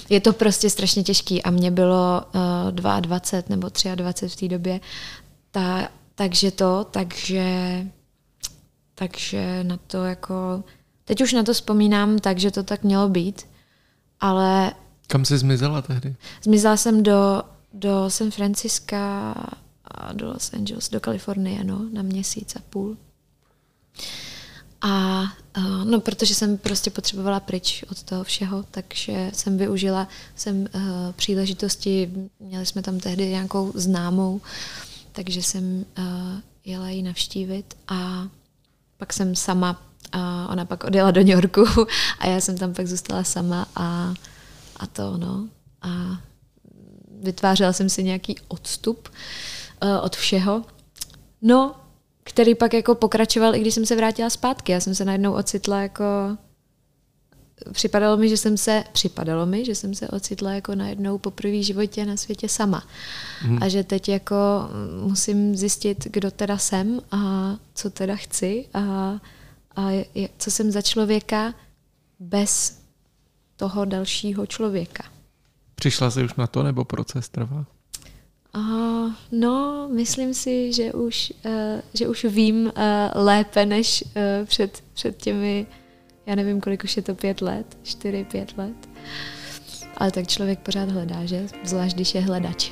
Je 0.08 0.20
to 0.20 0.32
prostě 0.32 0.70
strašně 0.70 1.02
těžký 1.02 1.42
a 1.42 1.50
mě 1.50 1.70
bylo 1.70 2.22
uh, 2.66 2.72
22 2.72 3.56
nebo 3.56 3.68
23 3.94 4.28
v 4.28 4.40
té 4.40 4.48
době, 4.48 4.80
ta, 5.50 5.88
takže 6.14 6.50
to, 6.50 6.86
takže 6.90 7.46
takže 8.94 9.64
na 9.64 9.78
to 9.86 10.04
jako 10.04 10.64
teď 11.04 11.20
už 11.20 11.32
na 11.32 11.42
to 11.42 11.52
vzpomínám 11.52 12.18
tak, 12.18 12.38
že 12.38 12.50
to 12.50 12.62
tak 12.62 12.82
mělo 12.82 13.08
být, 13.08 13.46
ale 14.20 14.72
kam 15.12 15.24
jsi 15.24 15.38
zmizela 15.38 15.82
tehdy? 15.82 16.16
Zmizela 16.42 16.76
jsem 16.76 17.02
do, 17.02 17.42
do 17.72 18.10
San 18.10 18.30
Francisca 18.30 19.32
a 19.84 20.12
do 20.12 20.26
Los 20.26 20.52
Angeles, 20.52 20.88
do 20.88 21.00
Kalifornie, 21.00 21.64
no, 21.64 21.86
na 21.92 22.02
měsíc 22.02 22.56
a 22.56 22.60
půl. 22.70 22.96
A 24.80 25.22
uh, 25.56 25.84
no, 25.84 26.00
protože 26.00 26.34
jsem 26.34 26.58
prostě 26.58 26.90
potřebovala 26.90 27.40
pryč 27.40 27.84
od 27.90 28.02
toho 28.02 28.24
všeho, 28.24 28.64
takže 28.70 29.30
jsem 29.34 29.58
využila 29.58 30.08
jsem 30.36 30.60
uh, 30.60 30.68
příležitosti, 31.16 32.10
měli 32.40 32.66
jsme 32.66 32.82
tam 32.82 32.98
tehdy 32.98 33.28
nějakou 33.28 33.72
známou, 33.74 34.40
takže 35.12 35.42
jsem 35.42 35.84
uh, 35.98 36.04
jela 36.64 36.88
ji 36.88 37.02
navštívit 37.02 37.76
a 37.88 38.28
pak 38.96 39.12
jsem 39.12 39.36
sama, 39.36 39.82
uh, 40.14 40.20
ona 40.50 40.64
pak 40.64 40.84
odjela 40.84 41.10
do 41.10 41.20
New 41.20 41.30
Yorku 41.30 41.64
a 42.18 42.26
já 42.26 42.40
jsem 42.40 42.58
tam 42.58 42.74
pak 42.74 42.86
zůstala 42.86 43.24
sama 43.24 43.66
a 43.76 44.14
a 44.82 44.86
to, 44.86 45.16
no. 45.16 45.48
A 45.82 45.88
vytvářela 47.22 47.72
jsem 47.72 47.88
si 47.88 48.04
nějaký 48.04 48.36
odstup 48.48 49.08
uh, 49.82 50.04
od 50.04 50.16
všeho. 50.16 50.64
No, 51.42 51.74
který 52.24 52.54
pak 52.54 52.74
jako 52.74 52.94
pokračoval, 52.94 53.54
i 53.54 53.60
když 53.60 53.74
jsem 53.74 53.86
se 53.86 53.96
vrátila 53.96 54.30
zpátky. 54.30 54.72
Já 54.72 54.80
jsem 54.80 54.94
se 54.94 55.04
najednou 55.04 55.32
ocitla 55.32 55.82
jako 55.82 56.04
připadalo 57.72 58.16
mi, 58.16 58.28
že 58.28 58.36
jsem 58.36 58.56
se, 58.56 58.84
připadalo 58.92 59.46
mi, 59.46 59.64
že 59.64 59.74
jsem 59.74 59.94
se 59.94 60.08
ocitla 60.08 60.52
jako 60.52 60.74
najednou 60.74 61.18
po 61.18 61.30
první 61.30 61.64
životě 61.64 62.06
na 62.06 62.16
světě 62.16 62.48
sama. 62.48 62.84
Hmm. 63.40 63.62
A 63.62 63.68
že 63.68 63.84
teď 63.84 64.08
jako 64.08 64.36
musím 65.02 65.56
zjistit, 65.56 66.06
kdo 66.10 66.30
teda 66.30 66.58
jsem 66.58 67.00
a 67.10 67.56
co 67.74 67.90
teda 67.90 68.16
chci 68.16 68.66
a, 68.74 68.80
a 69.76 70.06
co 70.38 70.50
jsem 70.50 70.70
za 70.70 70.82
člověka 70.82 71.54
bez 72.20 72.81
toho 73.62 73.84
dalšího 73.84 74.46
člověka. 74.46 75.04
Přišla 75.74 76.10
jsi 76.10 76.24
už 76.24 76.34
na 76.34 76.46
to, 76.46 76.62
nebo 76.62 76.84
proces 76.84 77.28
trvá? 77.28 77.64
Uh, 78.56 79.12
no, 79.32 79.88
myslím 79.94 80.34
si, 80.34 80.72
že 80.72 80.92
už, 80.92 81.32
uh, 81.44 81.52
že 81.94 82.08
už 82.08 82.24
vím 82.24 82.56
uh, 82.66 82.72
lépe 83.14 83.66
než 83.66 84.04
uh, 84.04 84.46
před, 84.46 84.84
před 84.94 85.16
těmi, 85.16 85.66
já 86.26 86.34
nevím, 86.34 86.60
kolik 86.60 86.84
už 86.84 86.96
je 86.96 87.02
to, 87.02 87.14
pět 87.14 87.40
let, 87.40 87.78
čtyři, 87.82 88.26
pět 88.30 88.58
let. 88.58 88.88
Ale 89.96 90.10
tak 90.10 90.26
člověk 90.26 90.58
pořád 90.58 90.90
hledá, 90.90 91.24
že? 91.24 91.46
Zvlášť, 91.64 91.94
když 91.94 92.14
je 92.14 92.20
hledač. 92.20 92.70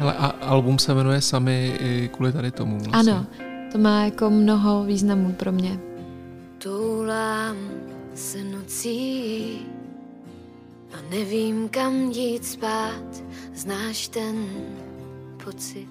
Ale 0.00 0.12
a 0.12 0.26
album 0.26 0.78
se 0.78 0.94
jmenuje 0.94 1.20
Sami 1.20 1.76
i 1.80 2.10
kvůli 2.12 2.32
tady 2.32 2.50
tomu 2.50 2.78
vlastně. 2.78 3.12
Ano, 3.12 3.26
to 3.72 3.78
má 3.78 4.04
jako 4.04 4.30
mnoho 4.30 4.84
významů 4.84 5.32
pro 5.32 5.52
mě. 5.52 5.78
Toulám 6.58 7.56
se 8.14 8.44
nocí 8.44 9.58
a 10.94 10.96
nevím, 11.10 11.68
kam 11.68 11.94
jít 12.10 12.44
spát, 12.44 13.22
znáš 13.54 14.08
ten 14.08 14.48
pocit. 15.44 15.88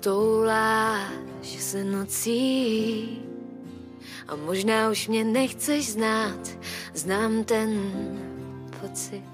Touláš 0.00 1.46
se 1.58 1.84
nocí 1.84 3.22
a 4.28 4.36
možná 4.36 4.90
už 4.90 5.08
mě 5.08 5.24
nechceš 5.24 5.92
znát, 5.92 6.58
znám 6.94 7.44
ten 7.44 7.92
pocit. 8.80 9.24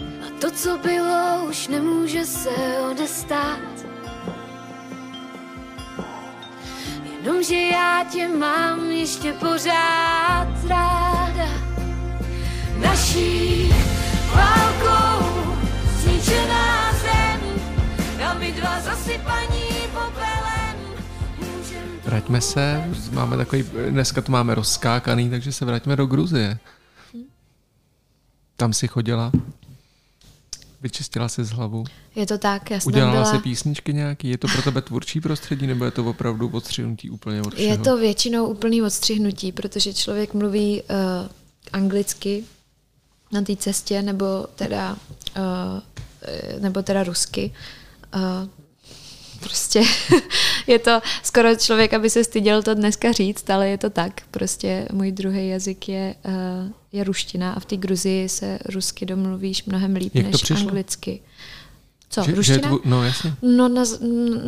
A 0.00 0.40
to, 0.40 0.50
co 0.50 0.78
bylo, 0.78 1.46
už 1.48 1.68
nemůže 1.68 2.24
se 2.24 2.50
odestát. 2.90 3.93
Jenomže 7.24 7.56
já 7.56 8.04
tě 8.12 8.28
mám 8.28 8.90
ještě 8.90 9.32
pořád 9.32 10.64
ráda. 10.68 11.48
Naší 12.80 13.68
válkou 14.34 15.54
zničená 15.96 16.92
zem, 16.92 17.40
a 18.28 18.34
my 18.34 18.52
dva 18.52 18.80
zasypaní 18.80 19.68
popelem. 19.92 20.76
Vraťme 22.04 22.40
se, 22.40 22.84
máme 23.12 23.36
takový, 23.36 23.64
dneska 23.90 24.22
to 24.22 24.32
máme 24.32 24.54
rozskákaný, 24.54 25.30
takže 25.30 25.52
se 25.52 25.64
vraťme 25.64 25.96
do 25.96 26.06
Gruzie. 26.06 26.58
Tam 28.56 28.72
si 28.72 28.88
chodila 28.88 29.32
Vyčistila 30.84 31.28
si 31.28 31.44
z 31.44 31.50
hlavu? 31.50 31.84
Je 32.14 32.26
to 32.26 32.38
tak, 32.38 32.70
já 32.70 32.80
jsem 32.80 32.92
Udělala 32.92 33.12
byla... 33.12 33.24
si 33.24 33.38
písničky 33.38 33.94
nějaký? 33.94 34.28
Je 34.28 34.38
to 34.38 34.48
pro 34.48 34.62
tebe 34.62 34.82
tvůrčí 34.82 35.20
prostředí, 35.20 35.66
nebo 35.66 35.84
je 35.84 35.90
to 35.90 36.04
opravdu 36.04 36.48
odstřihnutí 36.48 37.10
úplně 37.10 37.42
od 37.42 37.54
všeho? 37.54 37.70
Je 37.70 37.78
to 37.78 37.96
většinou 37.96 38.46
úplný 38.46 38.82
odstřihnutí, 38.82 39.52
protože 39.52 39.94
člověk 39.94 40.34
mluví 40.34 40.82
uh, 40.82 40.88
anglicky 41.72 42.44
na 43.32 43.42
té 43.42 43.56
cestě, 43.56 44.02
nebo 44.02 44.46
teda, 44.54 44.96
uh, 45.36 45.80
nebo 46.62 46.82
teda 46.82 47.02
rusky. 47.02 47.52
Uh, 48.14 48.48
prostě 49.44 49.82
je 50.66 50.78
to 50.78 51.00
skoro 51.22 51.56
člověk, 51.56 51.94
aby 51.94 52.10
se 52.10 52.24
styděl 52.24 52.62
to 52.62 52.74
dneska 52.74 53.12
říct, 53.12 53.50
ale 53.50 53.68
je 53.68 53.78
to 53.78 53.90
tak. 53.90 54.12
Prostě 54.30 54.88
můj 54.92 55.12
druhý 55.12 55.48
jazyk 55.48 55.88
je, 55.88 56.14
uh, 56.26 56.32
je 56.92 57.04
ruština 57.04 57.52
a 57.52 57.60
v 57.60 57.64
té 57.64 57.76
Gruzii 57.76 58.28
se 58.28 58.58
rusky 58.68 59.06
domluvíš 59.06 59.64
mnohem 59.64 59.96
líp 59.96 60.14
Jak 60.14 60.26
než 60.26 60.42
přišlo? 60.42 60.56
anglicky. 60.68 61.20
Co, 62.10 62.22
Že, 62.22 62.30
že 62.30 62.36
ruština? 62.36 62.68
tvu, 62.68 62.80
no 62.84 63.04
jasně. 63.04 63.34
No 63.42 63.68
na, 63.68 63.82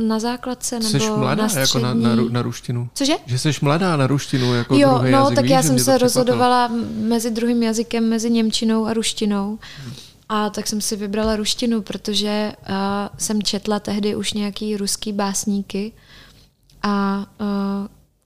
na 0.06 0.18
základce 0.18 0.78
nebo 0.78 0.90
Jsi 0.90 1.10
mladá 1.10 1.46
na 1.46 1.60
jako 1.60 1.78
na, 1.78 1.88
střední. 1.90 2.02
na, 2.02 2.16
na 2.30 2.42
ruštinu. 2.42 2.88
Cože? 2.94 3.12
Že 3.26 3.38
jsi 3.38 3.50
mladá 3.62 3.96
na 3.96 4.06
ruštinu 4.06 4.54
jako 4.54 4.76
jo, 4.76 4.94
druhý 4.94 5.12
no, 5.12 5.18
jazyk. 5.18 5.34
tak 5.36 5.42
Víš, 5.44 5.50
já 5.52 5.62
že 5.62 5.68
jsem 5.68 5.78
se 5.78 5.98
rozhodovala 5.98 6.70
mezi 7.00 7.30
druhým 7.30 7.62
jazykem, 7.62 8.08
mezi 8.08 8.30
němčinou 8.30 8.86
a 8.86 8.92
ruštinou. 8.94 9.58
A 10.28 10.50
tak 10.50 10.66
jsem 10.66 10.80
si 10.80 10.96
vybrala 10.96 11.36
ruštinu, 11.36 11.82
protože 11.82 12.52
uh, 12.68 12.74
jsem 13.18 13.42
četla 13.42 13.80
tehdy 13.80 14.16
už 14.16 14.32
nějaký 14.32 14.76
ruský 14.76 15.12
básníky 15.12 15.92
a 16.82 17.26
uh, 17.40 17.46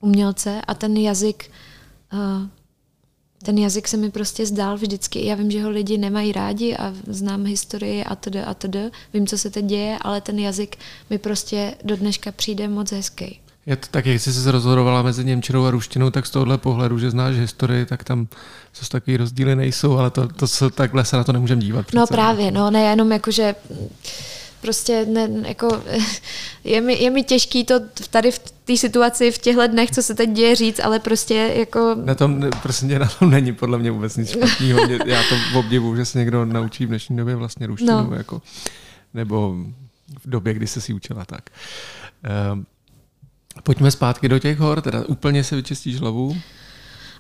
umělce 0.01 0.63
a 0.67 0.75
ten 0.75 0.97
jazyk 0.97 1.51
uh, 2.13 2.47
ten 3.43 3.59
jazyk 3.59 3.89
se 3.89 3.97
mi 3.97 4.11
prostě 4.11 4.47
zdál 4.47 4.77
vždycky. 4.77 5.27
Já 5.27 5.35
vím, 5.35 5.51
že 5.51 5.63
ho 5.63 5.71
lidi 5.71 5.99
nemají 5.99 6.33
rádi 6.33 6.77
a 6.77 6.95
znám 7.07 7.45
historii 7.45 8.05
a 8.05 8.17
td. 8.17 8.37
a 8.47 8.55
td. 8.55 8.77
Vím, 9.15 9.27
co 9.27 9.39
se 9.39 9.51
teď 9.51 9.65
děje, 9.65 9.99
ale 10.01 10.21
ten 10.21 10.39
jazyk 10.39 10.77
mi 11.11 11.19
prostě 11.19 11.75
do 11.85 11.97
dneška 11.97 12.33
přijde 12.33 12.69
moc 12.69 12.93
hezký. 12.93 13.41
Je 13.71 13.77
to 13.77 13.87
tak, 13.91 14.07
jak 14.07 14.21
jsi 14.21 14.33
se 14.33 14.51
rozhodovala 14.51 15.03
mezi 15.03 15.25
Němčinou 15.25 15.65
a 15.65 15.71
ruštinou, 15.71 16.11
tak 16.11 16.27
z 16.27 16.31
tohohle 16.31 16.59
pohledu, 16.59 16.99
že 16.99 17.11
znáš 17.11 17.37
historii, 17.37 17.87
tak 17.87 18.05
tam 18.05 18.29
zase 18.75 18.91
takový 18.91 19.17
rozdíly 19.17 19.57
nejsou, 19.57 19.99
ale 19.99 20.11
to, 20.11 20.29
to 20.29 20.47
se, 20.47 20.71
takhle 20.71 21.05
se 21.05 21.17
na 21.17 21.25
to 21.25 21.33
nemůžeme 21.33 21.61
dívat. 21.61 21.87
No 21.95 22.03
přece. 22.03 22.15
právě, 22.15 22.51
no 22.51 22.71
ne 22.71 22.83
jenom 22.83 23.13
jako, 23.13 23.31
že 23.31 23.55
prostě 24.61 25.07
ne, 25.07 25.29
jako, 25.49 25.83
je, 26.65 26.81
mi, 26.81 27.03
je 27.03 27.11
mi 27.11 27.23
těžký 27.23 27.65
to 27.65 27.75
tady 28.11 28.31
v 28.31 28.39
té 28.39 28.77
situaci 28.77 29.31
v 29.31 29.39
těchto 29.39 29.67
dnech, 29.67 29.91
co 29.91 30.03
se 30.03 30.15
teď 30.15 30.31
děje 30.31 30.57
říct, 30.57 30.81
ale 30.81 30.99
prostě 30.99 31.53
jako 31.57 31.95
Na 32.05 32.15
tom, 32.15 32.51
prostě 32.63 32.99
na 32.99 33.09
tom 33.19 33.31
není 33.31 33.53
podle 33.53 33.79
mě 33.79 33.91
vůbec 33.91 34.17
nic 34.17 34.31
špatného. 34.31 34.81
Já 35.07 35.23
to 35.23 35.59
obdivuju, 35.59 35.97
že 35.97 36.05
se 36.05 36.19
někdo 36.19 36.45
naučí 36.45 36.87
v 36.87 36.89
dnešní 36.89 37.17
době 37.17 37.37
vlastně 37.37 37.67
ruštinu, 37.67 38.11
no. 38.11 38.17
jako, 38.17 38.43
nebo 39.15 39.55
v 40.25 40.31
době, 40.31 40.55
kdy 40.55 40.67
se 40.67 40.81
si 40.81 40.93
učila 40.93 41.25
tak. 41.25 41.51
Um, 42.53 42.67
pojďme 43.63 43.91
zpátky 43.91 44.29
do 44.29 44.39
těch 44.39 44.59
hor, 44.59 44.81
teda 44.81 45.05
úplně 45.09 45.45
se 45.45 45.57
vyčistíš 45.57 46.01
hlavu. 46.01 46.37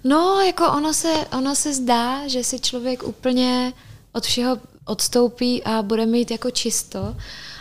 No, 0.04 0.40
jako 0.40 0.68
ono 0.68 0.94
se, 0.94 1.14
ono 1.38 1.54
se 1.54 1.74
zdá, 1.74 2.28
že 2.28 2.44
si 2.44 2.60
člověk 2.60 3.02
úplně 3.02 3.72
od 4.12 4.24
všeho 4.24 4.58
odstoupí 4.84 5.64
a 5.64 5.82
bude 5.82 6.06
mít 6.06 6.30
jako 6.30 6.50
čisto, 6.50 7.16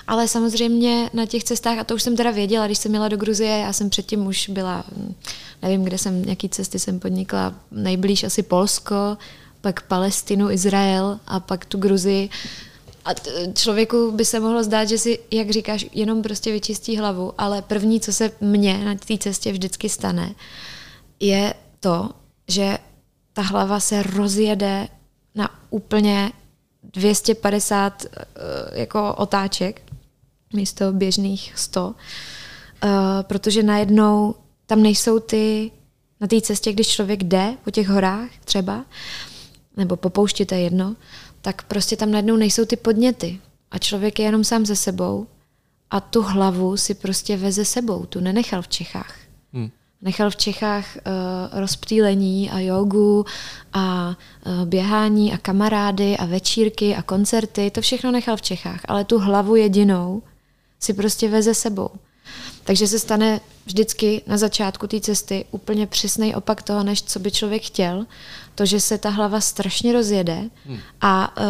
ale 0.08 0.28
samozřejmě 0.28 1.10
na 1.13 1.26
těch 1.26 1.44
cestách, 1.44 1.78
a 1.78 1.84
to 1.84 1.96
už 1.96 2.04
jsem 2.04 2.15
teda 2.15 2.32
věděla, 2.32 2.65
když 2.65 2.78
jsem 2.78 2.92
měla 2.92 3.08
do 3.08 3.18
Gruzie, 3.18 3.58
já 3.58 3.74
jsem 3.74 3.89
předtím 3.89 4.28
už 4.28 4.50
byla, 4.50 4.84
hm, 4.96 5.13
nevím, 5.62 5.84
kde 5.84 5.98
jsem, 5.98 6.24
jaký 6.24 6.50
cesty 6.50 6.80
jsem 6.80 7.00
podnikla, 7.00 7.54
nejblíž 7.72 8.24
asi 8.24 8.44
Polsko, 8.44 9.18
pak 9.62 9.82
Palestinu, 9.82 10.52
Izrael 10.52 11.20
a 11.28 11.39
pak 11.39 11.65
tu 11.65 11.78
Gruzii. 11.78 12.30
A 13.06 13.14
člověku 13.54 14.12
by 14.12 14.26
se 14.26 14.40
mohlo 14.40 14.64
zdát, 14.64 14.86
že 14.86 14.98
si, 14.98 15.20
jak 15.32 15.50
říkáš, 15.50 15.86
jenom 15.92 16.22
prostě 16.22 16.52
vyčistí 16.52 16.98
hlavu, 16.98 17.34
ale 17.38 17.62
první, 17.62 18.00
co 18.00 18.14
se 18.14 18.32
mně 18.42 18.86
na 18.86 18.96
té 18.96 19.18
cestě 19.18 19.52
vždycky 19.52 19.90
stane, 19.90 20.36
je 21.20 21.54
to, 21.80 22.10
že 22.48 22.78
ta 23.34 23.42
hlava 23.42 23.80
se 23.80 24.04
rozjede 24.04 24.88
na 25.36 25.50
úplně 25.70 26.32
250 26.84 28.06
eh, 28.06 28.26
jako 28.80 29.16
otáček 29.18 29.82
místo 30.54 30.92
běžných 30.92 31.54
100, 31.56 31.96
Eh, 32.84 33.24
protože 33.24 33.64
najednou 33.64 34.36
tam 34.66 34.84
nejsou 34.84 35.20
ty, 35.20 35.72
na 36.22 36.28
té 36.28 36.42
cestě, 36.42 36.74
když 36.74 36.88
člověk 36.88 37.24
jde 37.24 37.54
po 37.64 37.72
těch 37.72 37.88
horách 37.88 38.30
třeba, 38.46 38.86
nebo 39.78 39.96
po 39.96 40.10
poušti, 40.10 40.46
to 40.46 40.56
je 40.56 40.62
jedno, 40.62 40.96
tak 41.41 41.63
prostě 41.63 41.95
tam 41.95 42.12
najednou 42.12 42.36
nejsou 42.36 42.65
ty 42.65 42.75
podněty. 42.75 43.39
A 43.71 43.78
člověk 43.78 44.19
je 44.19 44.25
jenom 44.25 44.43
sám 44.43 44.65
ze 44.65 44.75
sebou 44.75 45.28
a 45.91 45.99
tu 45.99 46.21
hlavu 46.21 46.78
si 46.78 46.93
prostě 46.93 47.38
veze 47.38 47.65
sebou, 47.65 48.06
tu 48.06 48.19
nenechal 48.19 48.62
v 48.62 48.67
Čechách. 48.67 49.15
Hm. 49.54 49.69
Nechal 50.02 50.30
v 50.30 50.36
Čechách 50.36 50.86
uh, 50.95 51.60
rozptýlení 51.60 52.49
a 52.49 52.60
jogu 52.60 53.25
a 53.73 54.15
uh, 54.45 54.65
běhání 54.65 55.34
a 55.34 55.38
kamarády 55.38 56.17
a 56.17 56.25
večírky 56.25 56.95
a 56.95 57.02
koncerty, 57.02 57.71
to 57.71 57.82
všechno 57.82 58.12
nechal 58.12 58.38
v 58.38 58.41
Čechách, 58.41 58.82
ale 58.86 59.04
tu 59.04 59.19
hlavu 59.19 59.56
jedinou 59.56 60.21
si 60.80 60.93
prostě 60.93 61.30
veze 61.30 61.54
sebou. 61.54 61.89
Takže 62.63 62.88
se 62.88 62.99
stane 62.99 63.39
vždycky 63.69 64.21
na 64.27 64.38
začátku 64.38 64.88
té 64.88 64.99
cesty 64.99 65.45
úplně 65.51 65.88
přesný 65.88 66.36
opak 66.36 66.62
toho, 66.62 66.84
než 66.84 67.03
co 67.03 67.19
by 67.19 67.32
člověk 67.32 67.63
chtěl. 67.63 68.05
To, 68.55 68.65
že 68.65 68.79
se 68.79 68.97
ta 68.97 69.10
hlava 69.10 69.41
strašně 69.41 69.93
rozjede 69.93 70.43
a 71.01 71.38
uh, 71.38 71.45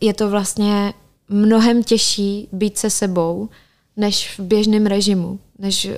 je 0.00 0.14
to 0.14 0.30
vlastně 0.30 0.94
mnohem 1.28 1.82
těžší 1.82 2.48
být 2.52 2.78
se 2.78 2.90
sebou, 2.90 3.48
než 3.96 4.38
v 4.38 4.42
běžném 4.42 4.86
režimu, 4.86 5.38
než 5.58 5.84
uh, 5.84 5.92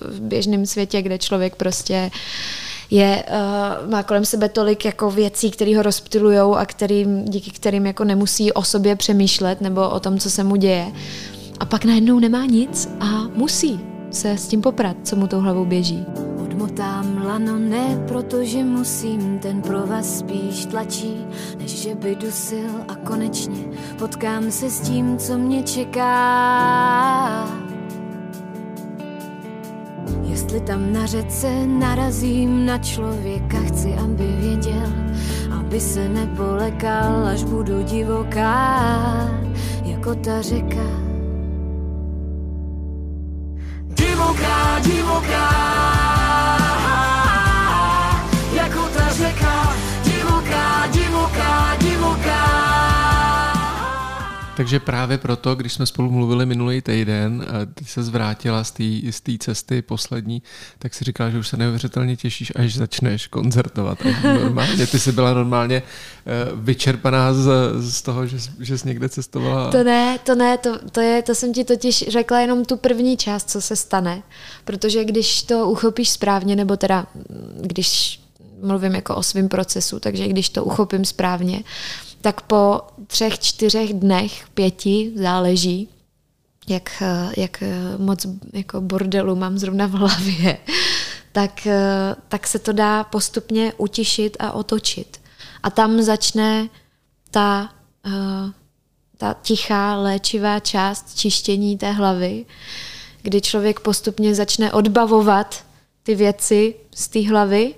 v 0.00 0.20
běžném 0.20 0.66
světě, 0.66 1.02
kde 1.02 1.18
člověk 1.18 1.56
prostě 1.56 2.10
je, 2.90 3.24
uh, 3.28 3.90
má 3.90 4.02
kolem 4.02 4.24
sebe 4.24 4.48
tolik 4.48 4.84
jako 4.84 5.10
věcí, 5.10 5.50
které 5.50 5.76
ho 5.76 5.82
rozptilujou 5.82 6.54
a 6.54 6.66
kterým, 6.66 7.24
díky 7.24 7.50
kterým 7.50 7.86
jako 7.86 8.04
nemusí 8.04 8.52
o 8.52 8.62
sobě 8.62 8.96
přemýšlet 8.96 9.60
nebo 9.60 9.90
o 9.90 10.00
tom, 10.00 10.18
co 10.18 10.30
se 10.30 10.44
mu 10.44 10.56
děje. 10.56 10.92
A 11.60 11.64
pak 11.64 11.84
najednou 11.84 12.18
nemá 12.18 12.44
nic 12.44 12.88
a 13.00 13.06
musí 13.34 13.97
se 14.10 14.30
s 14.30 14.48
tím 14.48 14.60
poprat, 14.60 14.96
co 15.04 15.16
mu 15.16 15.26
tou 15.26 15.40
hlavou 15.40 15.64
běží. 15.64 16.06
Odmotám 16.42 17.22
lano 17.26 17.58
ne, 17.58 18.04
protože 18.08 18.64
musím, 18.64 19.38
ten 19.38 19.62
provaz 19.62 20.18
spíš 20.18 20.66
tlačí, 20.66 21.26
než 21.58 21.82
že 21.82 21.94
by 21.94 22.14
dusil 22.14 22.70
a 22.88 22.94
konečně 22.94 23.64
potkám 23.98 24.50
se 24.50 24.70
s 24.70 24.80
tím, 24.80 25.18
co 25.18 25.38
mě 25.38 25.62
čeká. 25.62 26.08
Jestli 30.22 30.60
tam 30.60 30.92
na 30.92 31.06
řece 31.06 31.66
narazím 31.66 32.66
na 32.66 32.78
člověka, 32.78 33.58
chci, 33.58 33.94
aby 33.94 34.26
věděl, 34.26 34.92
aby 35.60 35.80
se 35.80 36.08
nepolekal, 36.08 37.26
až 37.26 37.44
budu 37.44 37.82
divoká, 37.82 38.80
jako 39.84 40.14
ta 40.14 40.42
řeka. 40.42 41.07
Divoká, 43.98 44.78
divoká, 44.78 45.87
Takže 54.58 54.80
právě 54.80 55.18
proto, 55.18 55.54
když 55.54 55.72
jsme 55.72 55.86
spolu 55.86 56.10
mluvili 56.10 56.46
minulý 56.46 56.82
týden, 56.82 57.46
a 57.48 57.66
ty 57.74 57.84
se 57.84 58.02
zvrátila 58.02 58.64
z 58.64 59.20
té 59.22 59.32
cesty 59.38 59.82
poslední, 59.82 60.42
tak 60.78 60.94
si 60.94 61.04
říkala, 61.04 61.30
že 61.30 61.38
už 61.38 61.48
se 61.48 61.56
neuvěřitelně 61.56 62.16
těšíš, 62.16 62.52
až 62.56 62.74
začneš 62.74 63.26
koncertovat. 63.26 63.98
Normálně, 64.24 64.86
ty 64.86 64.98
jsi 64.98 65.12
byla 65.12 65.34
normálně 65.34 65.76
eh, 65.76 66.50
vyčerpaná 66.54 67.34
z, 67.34 67.50
z 67.78 68.02
toho, 68.02 68.26
že, 68.26 68.36
že 68.60 68.78
jsi 68.78 68.88
někde 68.88 69.08
cestovala. 69.08 69.70
To 69.70 69.84
ne, 69.84 70.18
to 70.24 70.34
ne, 70.34 70.58
to, 70.58 70.78
to, 70.92 71.00
je, 71.00 71.22
to 71.22 71.34
jsem 71.34 71.52
ti 71.52 71.64
totiž 71.64 72.04
řekla 72.08 72.40
jenom 72.40 72.64
tu 72.64 72.76
první 72.76 73.16
část, 73.16 73.50
co 73.50 73.60
se 73.60 73.76
stane. 73.76 74.22
Protože 74.64 75.04
když 75.04 75.42
to 75.42 75.68
uchopíš 75.68 76.10
správně, 76.10 76.56
nebo 76.56 76.76
teda 76.76 77.06
mm, 77.14 77.62
když 77.62 78.20
mluvím 78.62 78.94
jako 78.94 79.16
o 79.16 79.22
svém 79.22 79.48
procesu, 79.48 80.00
takže 80.00 80.28
když 80.28 80.48
to 80.48 80.64
uchopím 80.64 81.04
správně, 81.04 81.62
tak 82.20 82.40
po 82.40 82.80
třech, 83.06 83.38
čtyřech 83.38 83.94
dnech, 83.94 84.48
pěti, 84.54 85.12
záleží, 85.16 85.88
jak, 86.68 87.02
jak 87.36 87.62
moc 87.98 88.26
jako 88.52 88.80
bordelu 88.80 89.36
mám 89.36 89.58
zrovna 89.58 89.86
v 89.86 89.90
hlavě, 89.90 90.58
tak, 91.32 91.68
tak 92.28 92.46
se 92.46 92.58
to 92.58 92.72
dá 92.72 93.04
postupně 93.04 93.72
utišit 93.76 94.36
a 94.40 94.52
otočit. 94.52 95.20
A 95.62 95.70
tam 95.70 96.02
začne 96.02 96.68
ta, 97.30 97.74
ta 99.16 99.36
tichá, 99.42 99.96
léčivá 99.96 100.60
část 100.60 101.18
čištění 101.18 101.78
té 101.78 101.92
hlavy, 101.92 102.46
kdy 103.22 103.40
člověk 103.40 103.80
postupně 103.80 104.34
začne 104.34 104.72
odbavovat 104.72 105.64
ty 106.02 106.14
věci 106.14 106.74
z 106.94 107.08
té 107.08 107.28
hlavy 107.28 107.74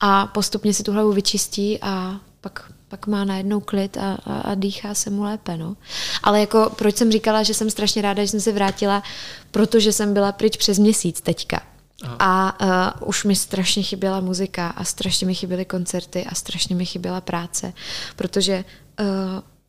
a 0.00 0.26
postupně 0.26 0.74
si 0.74 0.82
tu 0.82 0.92
hlavu 0.92 1.12
vyčistí 1.12 1.78
a 1.82 2.20
pak 2.40 2.72
pak 2.90 3.06
má 3.06 3.24
najednou 3.24 3.60
klid 3.60 3.96
a, 3.96 4.18
a, 4.24 4.40
a 4.40 4.54
dýchá 4.54 4.94
se 4.94 5.10
mu 5.10 5.22
lépe. 5.22 5.56
No. 5.56 5.76
Ale 6.22 6.40
jako, 6.40 6.72
proč 6.76 6.96
jsem 6.96 7.12
říkala, 7.12 7.42
že 7.42 7.54
jsem 7.54 7.70
strašně 7.70 8.02
ráda, 8.02 8.22
že 8.22 8.28
jsem 8.28 8.40
se 8.40 8.52
vrátila, 8.52 9.02
protože 9.50 9.92
jsem 9.92 10.14
byla 10.14 10.32
pryč 10.32 10.56
přes 10.56 10.78
měsíc 10.78 11.20
teďka. 11.20 11.62
Aha. 12.02 12.16
A 12.18 12.60
uh, 13.00 13.08
už 13.08 13.24
mi 13.24 13.36
strašně 13.36 13.82
chyběla 13.82 14.20
muzika 14.20 14.68
a 14.68 14.84
strašně 14.84 15.26
mi 15.26 15.34
chyběly 15.34 15.64
koncerty 15.64 16.24
a 16.24 16.34
strašně 16.34 16.76
mi 16.76 16.86
chyběla 16.86 17.20
práce, 17.20 17.72
protože 18.16 18.64
uh, 19.00 19.06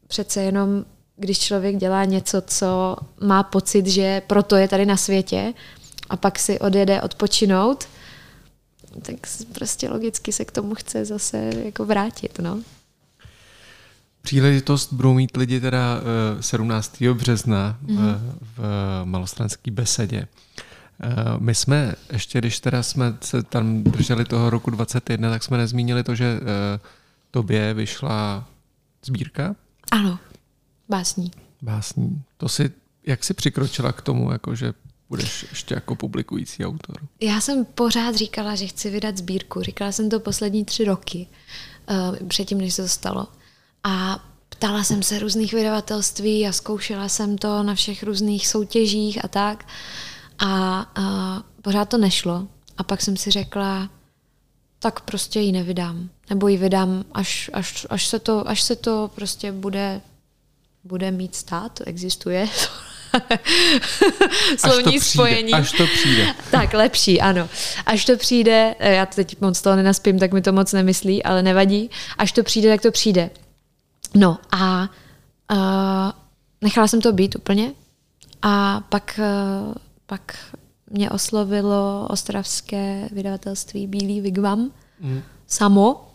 přece 0.07 0.41
jenom, 0.41 0.85
když 1.15 1.39
člověk 1.39 1.77
dělá 1.77 2.05
něco, 2.05 2.41
co 2.41 2.95
má 3.21 3.43
pocit, 3.43 3.87
že 3.87 4.21
proto 4.27 4.55
je 4.55 4.67
tady 4.67 4.85
na 4.85 4.97
světě 4.97 5.53
a 6.09 6.17
pak 6.17 6.39
si 6.39 6.59
odjede 6.59 7.01
odpočinout, 7.01 7.87
tak 9.01 9.15
prostě 9.53 9.89
logicky 9.89 10.31
se 10.31 10.45
k 10.45 10.51
tomu 10.51 10.75
chce 10.75 11.05
zase 11.05 11.51
jako 11.65 11.85
vrátit, 11.85 12.39
no. 12.39 12.59
Příležitost 14.21 14.93
budou 14.93 15.13
mít 15.13 15.37
lidi 15.37 15.59
teda 15.59 16.01
17. 16.39 17.01
Eh, 17.01 17.13
března 17.13 17.77
mm-hmm. 17.85 18.19
v 18.57 18.61
malostranské 19.03 19.71
besedě. 19.71 20.27
Eh, 21.03 21.15
my 21.39 21.55
jsme, 21.55 21.95
ještě 22.13 22.39
když 22.39 22.59
teda 22.59 22.83
jsme 22.83 23.17
se 23.21 23.43
tam 23.43 23.83
drželi 23.83 24.25
toho 24.25 24.49
roku 24.49 24.71
21, 24.71 25.29
tak 25.29 25.43
jsme 25.43 25.57
nezmínili 25.57 26.03
to, 26.03 26.15
že 26.15 26.39
tobě 27.31 27.73
vyšla 27.73 28.47
sbírka? 29.05 29.55
Ano, 29.91 30.19
básní. 30.89 31.31
Básní. 31.61 32.21
To 32.37 32.49
si, 32.49 32.71
jak 33.07 33.23
jsi 33.23 33.33
přikročila 33.33 33.91
k 33.91 34.01
tomu, 34.01 34.31
jako 34.31 34.55
že 34.55 34.73
budeš 35.09 35.45
ještě 35.49 35.75
jako 35.75 35.95
publikující 35.95 36.65
autor? 36.65 36.95
Já 37.21 37.41
jsem 37.41 37.65
pořád 37.65 38.15
říkala, 38.15 38.55
že 38.55 38.67
chci 38.67 38.89
vydat 38.89 39.17
sbírku. 39.17 39.61
Říkala 39.61 39.91
jsem 39.91 40.09
to 40.09 40.19
poslední 40.19 40.65
tři 40.65 40.85
roky, 40.85 41.27
předtím, 42.27 42.57
než 42.57 42.73
se 42.73 42.81
to 42.81 42.87
stalo. 42.87 43.27
A 43.83 44.19
ptala 44.49 44.83
jsem 44.83 45.03
se 45.03 45.19
různých 45.19 45.53
vydavatelství 45.53 46.47
a 46.47 46.51
zkoušela 46.51 47.09
jsem 47.09 47.37
to 47.37 47.63
na 47.63 47.75
všech 47.75 48.03
různých 48.03 48.47
soutěžích 48.47 49.25
a 49.25 49.27
tak. 49.27 49.67
A 50.39 50.85
uh, 50.97 51.41
pořád 51.61 51.89
to 51.89 51.97
nešlo. 51.97 52.47
A 52.77 52.83
pak 52.83 53.01
jsem 53.01 53.17
si 53.17 53.31
řekla, 53.31 53.89
tak 54.79 55.01
prostě 55.01 55.39
ji 55.39 55.51
nevydám. 55.51 56.09
Nebo 56.29 56.47
ji 56.47 56.57
vydám, 56.57 57.05
až, 57.11 57.49
až, 57.53 57.87
až, 57.89 58.07
se, 58.07 58.19
to, 58.19 58.49
až 58.49 58.61
se 58.61 58.75
to 58.75 59.11
prostě 59.15 59.51
bude, 59.51 60.01
bude 60.83 61.11
mít 61.11 61.35
stát, 61.35 61.79
existuje 61.85 62.49
Slovní 64.57 64.95
až 64.95 64.95
to 64.95 64.99
přijde, 64.99 65.01
spojení. 65.01 65.53
Až 65.53 65.71
to 65.71 65.87
přijde. 65.87 66.27
tak, 66.51 66.73
lepší, 66.73 67.21
ano. 67.21 67.49
Až 67.85 68.05
to 68.05 68.17
přijde, 68.17 68.75
já 68.79 69.05
teď 69.05 69.41
moc 69.41 69.61
toho 69.61 69.75
nenaspím, 69.75 70.19
tak 70.19 70.33
mi 70.33 70.41
to 70.41 70.51
moc 70.51 70.73
nemyslí, 70.73 71.23
ale 71.23 71.43
nevadí. 71.43 71.89
Až 72.17 72.31
to 72.31 72.43
přijde, 72.43 72.69
tak 72.69 72.81
to 72.81 72.91
přijde. 72.91 73.29
No 74.15 74.37
a 74.51 74.89
uh, 75.51 76.11
nechala 76.61 76.87
jsem 76.87 77.01
to 77.01 77.11
být 77.11 77.35
úplně 77.35 77.73
a 78.41 78.81
pak, 78.89 79.19
uh, 79.19 79.73
pak 80.05 80.37
mě 80.89 81.09
oslovilo 81.09 82.07
ostravské 82.09 83.09
vydavatelství 83.11 83.87
Bílý 83.87 84.21
Vigvam 84.21 84.71
mm. 84.99 85.21
samo, 85.47 86.07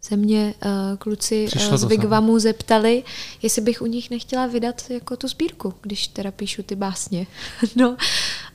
se 0.00 0.16
mě 0.16 0.54
uh, 0.64 0.96
kluci 0.98 1.48
uh, 1.56 1.76
z 1.76 1.84
Vigvamu 1.84 2.38
zeptali, 2.38 3.04
jestli 3.42 3.62
bych 3.62 3.82
u 3.82 3.86
nich 3.86 4.10
nechtěla 4.10 4.46
vydat 4.46 4.90
jako 4.90 5.16
tu 5.16 5.28
sbírku, 5.28 5.74
když 5.82 6.08
teda 6.08 6.30
píšu 6.30 6.62
ty 6.62 6.76
básně. 6.76 7.26
no 7.76 7.96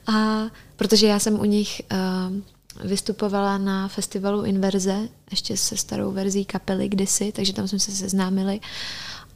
a 0.08 0.43
protože 0.75 1.08
já 1.08 1.19
jsem 1.19 1.39
u 1.39 1.45
nich 1.45 1.82
uh, 1.91 2.38
vystupovala 2.83 3.57
na 3.57 3.88
festivalu 3.88 4.43
Inverze, 4.43 5.09
ještě 5.31 5.57
se 5.57 5.77
starou 5.77 6.12
verzí 6.12 6.45
kapely 6.45 6.89
kdysi, 6.89 7.31
takže 7.31 7.53
tam 7.53 7.67
jsme 7.67 7.79
se 7.79 7.91
seznámili 7.91 8.59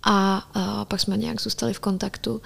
a 0.04 0.48
uh, 0.56 0.86
pak 0.86 1.00
jsme 1.00 1.18
nějak 1.18 1.42
zůstali 1.42 1.74
v 1.74 1.80
kontaktu. 1.80 2.42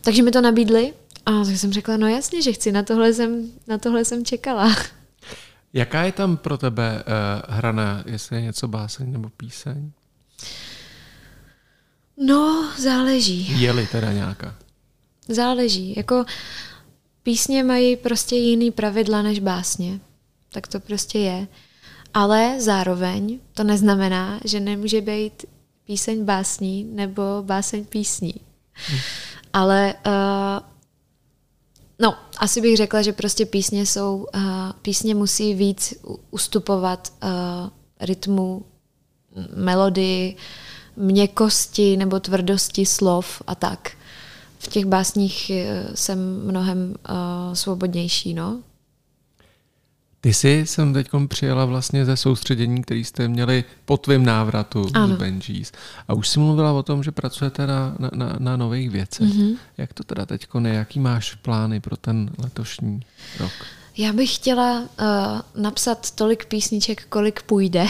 Takže 0.00 0.22
mi 0.22 0.30
to 0.30 0.40
nabídli 0.40 0.92
a 1.26 1.44
tak 1.44 1.56
jsem 1.56 1.72
řekla, 1.72 1.96
no 1.96 2.08
jasně, 2.08 2.42
že 2.42 2.52
chci, 2.52 2.72
na 2.72 2.82
tohle 2.82 3.12
jsem, 3.12 3.50
na 3.66 3.78
tohle 3.78 4.04
jsem 4.04 4.24
čekala. 4.24 4.76
Jaká 5.72 6.02
je 6.02 6.12
tam 6.12 6.36
pro 6.36 6.58
tebe 6.58 7.04
uh, 7.06 7.54
hraná, 7.56 8.04
jestli 8.06 8.36
je 8.36 8.42
něco 8.42 8.68
báseň 8.68 9.12
nebo 9.12 9.28
píseň? 9.28 9.90
No, 12.16 12.70
záleží. 12.78 13.60
Je-li 13.62 13.86
teda 13.86 14.12
nějaká? 14.12 14.54
Záleží. 15.28 15.94
Jako 15.96 16.24
písně 17.22 17.64
mají 17.64 17.96
prostě 17.96 18.36
jiný 18.36 18.70
pravidla 18.70 19.22
než 19.22 19.38
básně. 19.38 20.00
Tak 20.54 20.66
to 20.66 20.80
prostě 20.80 21.18
je. 21.18 21.48
Ale 22.14 22.60
zároveň 22.60 23.38
to 23.52 23.64
neznamená, 23.64 24.40
že 24.44 24.60
nemůže 24.60 25.00
být 25.00 25.44
píseň 25.84 26.24
básní 26.24 26.84
nebo 26.84 27.22
báseň 27.42 27.84
písní. 27.84 28.34
Hm. 28.74 28.98
Ale 29.52 29.94
uh, 30.06 30.74
No, 31.98 32.16
asi 32.38 32.60
bych 32.60 32.76
řekla, 32.76 33.02
že 33.02 33.12
prostě 33.12 33.46
písně 33.46 33.86
jsou, 33.86 34.26
uh, 34.34 34.42
písně 34.82 35.14
musí 35.14 35.54
víc 35.54 35.94
ustupovat 36.30 37.12
uh, 37.22 37.28
rytmu, 38.00 38.64
melodii, 39.56 40.36
měkkosti 40.96 41.96
nebo 41.96 42.20
tvrdosti 42.20 42.86
slov 42.86 43.42
a 43.46 43.54
tak. 43.54 43.90
V 44.58 44.68
těch 44.68 44.84
básních 44.86 45.50
jsem 45.94 46.46
mnohem 46.46 46.94
uh, 47.10 47.54
svobodnější, 47.54 48.34
no. 48.34 48.62
Ty 50.24 50.34
jsi 50.34 50.64
jsem 50.66 50.92
teď 50.92 51.08
přijela 51.28 51.64
vlastně 51.64 52.04
ze 52.04 52.16
soustředění, 52.16 52.82
který 52.82 53.04
jste 53.04 53.28
měli 53.28 53.64
po 53.84 53.96
tvém 53.96 54.24
návratu 54.24 54.86
ano. 54.94 55.14
z 55.14 55.18
Benjis. 55.18 55.72
A 56.08 56.14
už 56.14 56.28
jsi 56.28 56.38
mluvila 56.38 56.72
o 56.72 56.82
tom, 56.82 57.02
že 57.02 57.12
pracujete 57.12 57.66
na, 57.66 57.96
na, 57.98 58.10
na, 58.14 58.36
na 58.38 58.56
nových 58.56 58.90
věcech. 58.90 59.28
Mm-hmm. 59.28 59.56
Jak 59.78 59.92
to 59.92 60.04
teda 60.04 60.26
teď 60.26 60.46
je? 60.64 60.74
Jaký 60.74 61.00
máš 61.00 61.34
plány 61.34 61.80
pro 61.80 61.96
ten 61.96 62.30
letošní 62.38 63.00
rok? 63.40 63.52
Já 63.96 64.12
bych 64.12 64.34
chtěla 64.34 64.80
uh, 64.80 65.62
napsat 65.62 66.10
tolik 66.10 66.44
písniček, 66.44 67.06
kolik 67.08 67.42
půjde. 67.42 67.86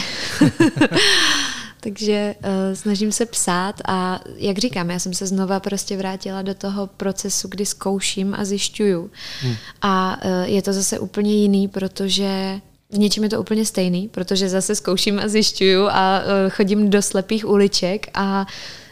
Takže 1.85 2.35
uh, 2.39 2.49
snažím 2.73 3.11
se 3.11 3.25
psát 3.25 3.75
a 3.87 4.19
jak 4.35 4.57
říkám, 4.57 4.89
já 4.89 4.99
jsem 4.99 5.13
se 5.13 5.27
znova 5.27 5.59
prostě 5.59 5.97
vrátila 5.97 6.41
do 6.41 6.53
toho 6.53 6.87
procesu, 6.87 7.47
kdy 7.47 7.65
zkouším 7.65 8.35
a 8.37 8.45
zjišťuju. 8.45 9.11
Hmm. 9.41 9.55
A 9.81 10.17
uh, 10.25 10.49
je 10.49 10.61
to 10.61 10.73
zase 10.73 10.99
úplně 10.99 11.33
jiný, 11.33 11.67
protože 11.67 12.61
v 12.89 12.97
něčem 12.97 13.23
je 13.23 13.29
to 13.29 13.39
úplně 13.39 13.65
stejný, 13.65 14.07
protože 14.07 14.49
zase 14.49 14.75
zkouším 14.75 15.19
a 15.19 15.27
zjišťuju 15.27 15.87
a 15.87 16.19
uh, 16.19 16.49
chodím 16.49 16.89
do 16.89 17.01
slepých 17.01 17.49
uliček 17.49 18.07
a 18.13 18.47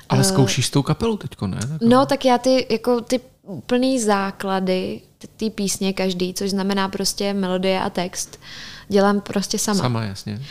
ale 0.09 0.23
zkoušíš 0.23 0.65
s 0.65 0.69
tou 0.69 0.83
kapelou 0.83 1.17
teďko, 1.17 1.47
ne? 1.47 1.57
Tak 1.59 1.81
no, 1.81 2.05
tak 2.05 2.25
já 2.25 2.37
ty, 2.37 2.67
jako 2.69 3.01
ty 3.01 3.19
úplný 3.41 3.99
základy, 3.99 5.01
ty 5.37 5.49
písně 5.49 5.93
každý, 5.93 6.33
což 6.33 6.49
znamená 6.49 6.89
prostě 6.89 7.33
melodie 7.33 7.79
a 7.79 7.89
text, 7.89 8.39
dělám 8.87 9.21
prostě 9.21 9.59
sama. 9.59 9.81
Sama, 9.81 10.03
jasně. 10.03 10.41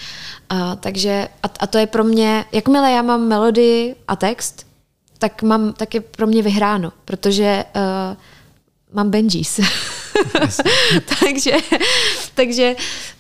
A, 0.49 0.77
takže, 0.77 1.29
a, 1.43 1.51
a 1.61 1.67
to 1.67 1.79
je 1.79 1.87
pro 1.87 2.05
mě, 2.05 2.45
jakmile 2.53 2.91
já 2.91 3.03
mám 3.03 3.29
melodii 3.29 3.97
a 4.09 4.17
text, 4.17 4.67
tak, 5.19 5.43
mám, 5.43 5.73
tak 5.73 5.95
je 5.95 6.01
pro 6.01 6.27
mě 6.27 6.43
vyhráno, 6.43 6.93
protože 7.05 7.65
uh, 7.77 8.17
mám 8.93 9.11
Benjis. 9.11 9.61
takže 11.21 11.53
takže 12.35 12.75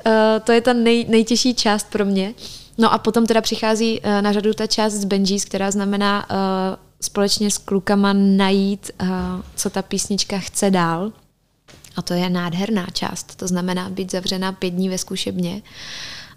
uh, 0.06 0.12
to 0.44 0.52
je 0.52 0.60
ta 0.60 0.72
nej, 0.72 1.06
nejtěžší 1.08 1.54
část 1.54 1.86
pro 1.90 2.04
mě. 2.04 2.34
No 2.78 2.92
a 2.92 2.98
potom 2.98 3.26
teda 3.26 3.40
přichází 3.40 4.00
uh, 4.00 4.22
na 4.22 4.32
řadu 4.32 4.52
ta 4.52 4.66
část 4.66 4.92
z 4.92 5.04
Benjis, 5.04 5.44
která 5.44 5.70
znamená 5.70 6.30
uh, 6.30 6.36
společně 7.00 7.50
s 7.50 7.58
klukama 7.58 8.12
najít, 8.12 8.90
uh, 9.02 9.08
co 9.56 9.70
ta 9.70 9.82
písnička 9.82 10.38
chce 10.38 10.70
dál. 10.70 11.12
A 11.96 12.02
to 12.02 12.14
je 12.14 12.30
nádherná 12.30 12.86
část. 12.92 13.36
To 13.36 13.48
znamená 13.48 13.90
být 13.90 14.10
zavřená 14.10 14.52
pět 14.52 14.70
dní 14.70 14.88
ve 14.88 14.98
zkušebně 14.98 15.62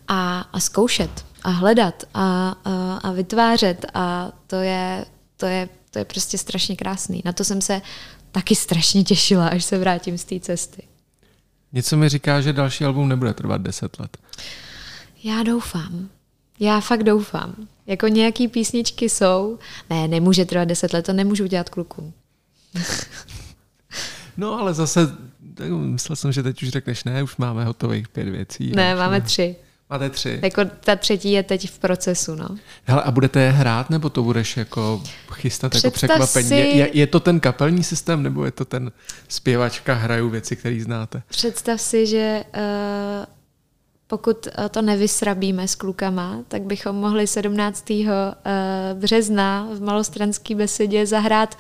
a, 0.07 0.39
a 0.53 0.59
zkoušet 0.59 1.25
a 1.43 1.49
hledat 1.49 2.03
a, 2.13 2.55
a, 2.65 2.97
a 2.97 3.11
vytvářet 3.11 3.85
a 3.93 4.31
to 4.47 4.55
je, 4.55 5.05
to, 5.37 5.45
je, 5.45 5.69
to 5.91 5.99
je 5.99 6.05
prostě 6.05 6.37
strašně 6.37 6.75
krásný. 6.75 7.21
Na 7.25 7.33
to 7.33 7.43
jsem 7.43 7.61
se 7.61 7.81
taky 8.31 8.55
strašně 8.55 9.03
těšila, 9.03 9.47
až 9.47 9.63
se 9.63 9.77
vrátím 9.77 10.17
z 10.17 10.23
té 10.23 10.39
cesty. 10.39 10.83
Něco 11.73 11.97
mi 11.97 12.09
říká, 12.09 12.41
že 12.41 12.53
další 12.53 12.85
album 12.85 13.09
nebude 13.09 13.33
trvat 13.33 13.61
deset 13.61 13.99
let. 13.99 14.17
Já 15.23 15.43
doufám. 15.43 16.09
Já 16.59 16.79
fakt 16.79 17.03
doufám. 17.03 17.55
Jako 17.87 18.07
nějaký 18.07 18.47
písničky 18.47 19.09
jsou. 19.09 19.59
Ne, 19.89 20.07
nemůže 20.07 20.45
trvat 20.45 20.67
deset 20.67 20.93
let, 20.93 21.05
to 21.05 21.13
nemůžu 21.13 21.45
dělat 21.45 21.69
klukům. 21.69 22.13
no 24.37 24.59
ale 24.59 24.73
zase 24.73 24.99
tak 25.55 25.69
myslel 25.69 26.15
jsem, 26.15 26.31
že 26.31 26.43
teď 26.43 26.63
už 26.63 26.69
řekneš, 26.69 27.03
ne, 27.03 27.23
už 27.23 27.37
máme 27.37 27.65
hotových 27.65 28.07
pět 28.07 28.29
věcí. 28.29 28.71
Ne, 28.75 28.95
máme 28.95 29.19
ne. 29.19 29.25
tři. 29.25 29.55
Máte 29.89 30.09
tři. 30.09 30.39
Jako 30.43 30.65
ta 30.65 30.95
třetí 30.95 31.31
je 31.31 31.43
teď 31.43 31.69
v 31.69 31.79
procesu, 31.79 32.35
no. 32.35 32.47
Hele, 32.83 33.03
a 33.03 33.11
budete 33.11 33.41
je 33.41 33.51
hrát, 33.51 33.89
nebo 33.89 34.09
to 34.09 34.23
budeš 34.23 34.57
jako 34.57 35.03
chystat 35.31 35.75
jako 35.75 35.91
Představ 35.91 36.09
jako 36.09 36.25
překvapení? 36.25 36.47
Si... 36.47 36.77
Je, 36.77 36.89
je, 36.97 37.07
to 37.07 37.19
ten 37.19 37.39
kapelní 37.39 37.83
systém, 37.83 38.23
nebo 38.23 38.45
je 38.45 38.51
to 38.51 38.65
ten 38.65 38.91
zpěvačka, 39.27 39.93
hraju 39.93 40.29
věci, 40.29 40.55
které 40.55 40.79
znáte? 40.83 41.21
Představ 41.27 41.81
si, 41.81 42.07
že 42.07 42.43
uh, 42.55 42.61
pokud 44.07 44.47
eh, 44.47 44.69
to 44.69 44.81
nevysrabíme 44.81 45.67
s 45.67 45.75
klukama, 45.75 46.37
tak 46.47 46.61
bychom 46.61 46.95
mohli 46.95 47.27
17. 47.27 47.91
Eh, 47.91 48.03
března 48.93 49.67
v 49.73 49.81
malostranské 49.81 50.55
besedě 50.55 51.05
zahrát 51.05 51.57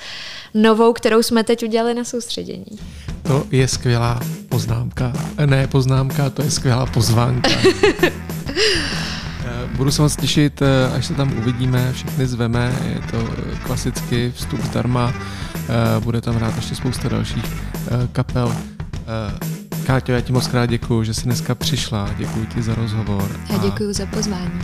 novou, 0.53 0.93
kterou 0.93 1.23
jsme 1.23 1.43
teď 1.43 1.63
udělali 1.63 1.93
na 1.93 2.03
soustředění. 2.03 2.65
To 3.23 3.45
je 3.51 3.67
skvělá 3.67 4.19
poznámka. 4.49 5.13
Ne 5.45 5.67
poznámka, 5.67 6.29
to 6.29 6.41
je 6.41 6.51
skvělá 6.51 6.85
pozvánka. 6.85 7.49
Budu 9.77 9.91
se 9.91 10.01
moc 10.01 10.15
těšit, 10.15 10.61
až 10.95 11.05
se 11.05 11.13
tam 11.13 11.37
uvidíme, 11.37 11.93
všechny 11.93 12.27
zveme, 12.27 12.75
je 12.85 13.01
to 13.11 13.29
klasicky 13.63 14.31
vstup 14.35 14.61
zdarma, 14.63 15.13
bude 15.99 16.21
tam 16.21 16.35
hrát 16.35 16.55
ještě 16.55 16.75
spousta 16.75 17.09
dalších 17.09 17.45
kapel. 18.11 18.55
Káťo, 19.85 20.11
já 20.11 20.21
ti 20.21 20.33
moc 20.33 20.47
krát 20.47 20.65
děkuji, 20.65 21.03
že 21.03 21.13
jsi 21.13 21.23
dneska 21.23 21.55
přišla. 21.55 22.09
Děkuji 22.17 22.45
ti 22.45 22.61
za 22.61 22.75
rozhovor. 22.75 23.39
Já 23.49 23.57
děkuji 23.57 23.93
za 23.93 24.05
pozvání. 24.05 24.59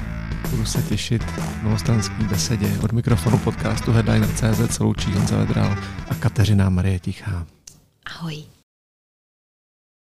Budu 0.50 0.66
se 0.66 0.82
těšit 0.82 1.24
v 1.24 1.64
malostranský 1.64 2.24
besedě 2.24 2.78
od 2.84 2.92
mikrofonu 2.92 3.38
podcastu 3.38 3.92
Headliner.cz 3.92 4.76
se 4.76 4.84
loučí 4.84 5.14
Honza 5.14 5.38
Vedral 5.38 5.78
a 6.10 6.16
Kateřina 6.16 6.70
Marie 6.70 7.00
Tichá. 7.00 7.46
Ahoj. 8.06 8.51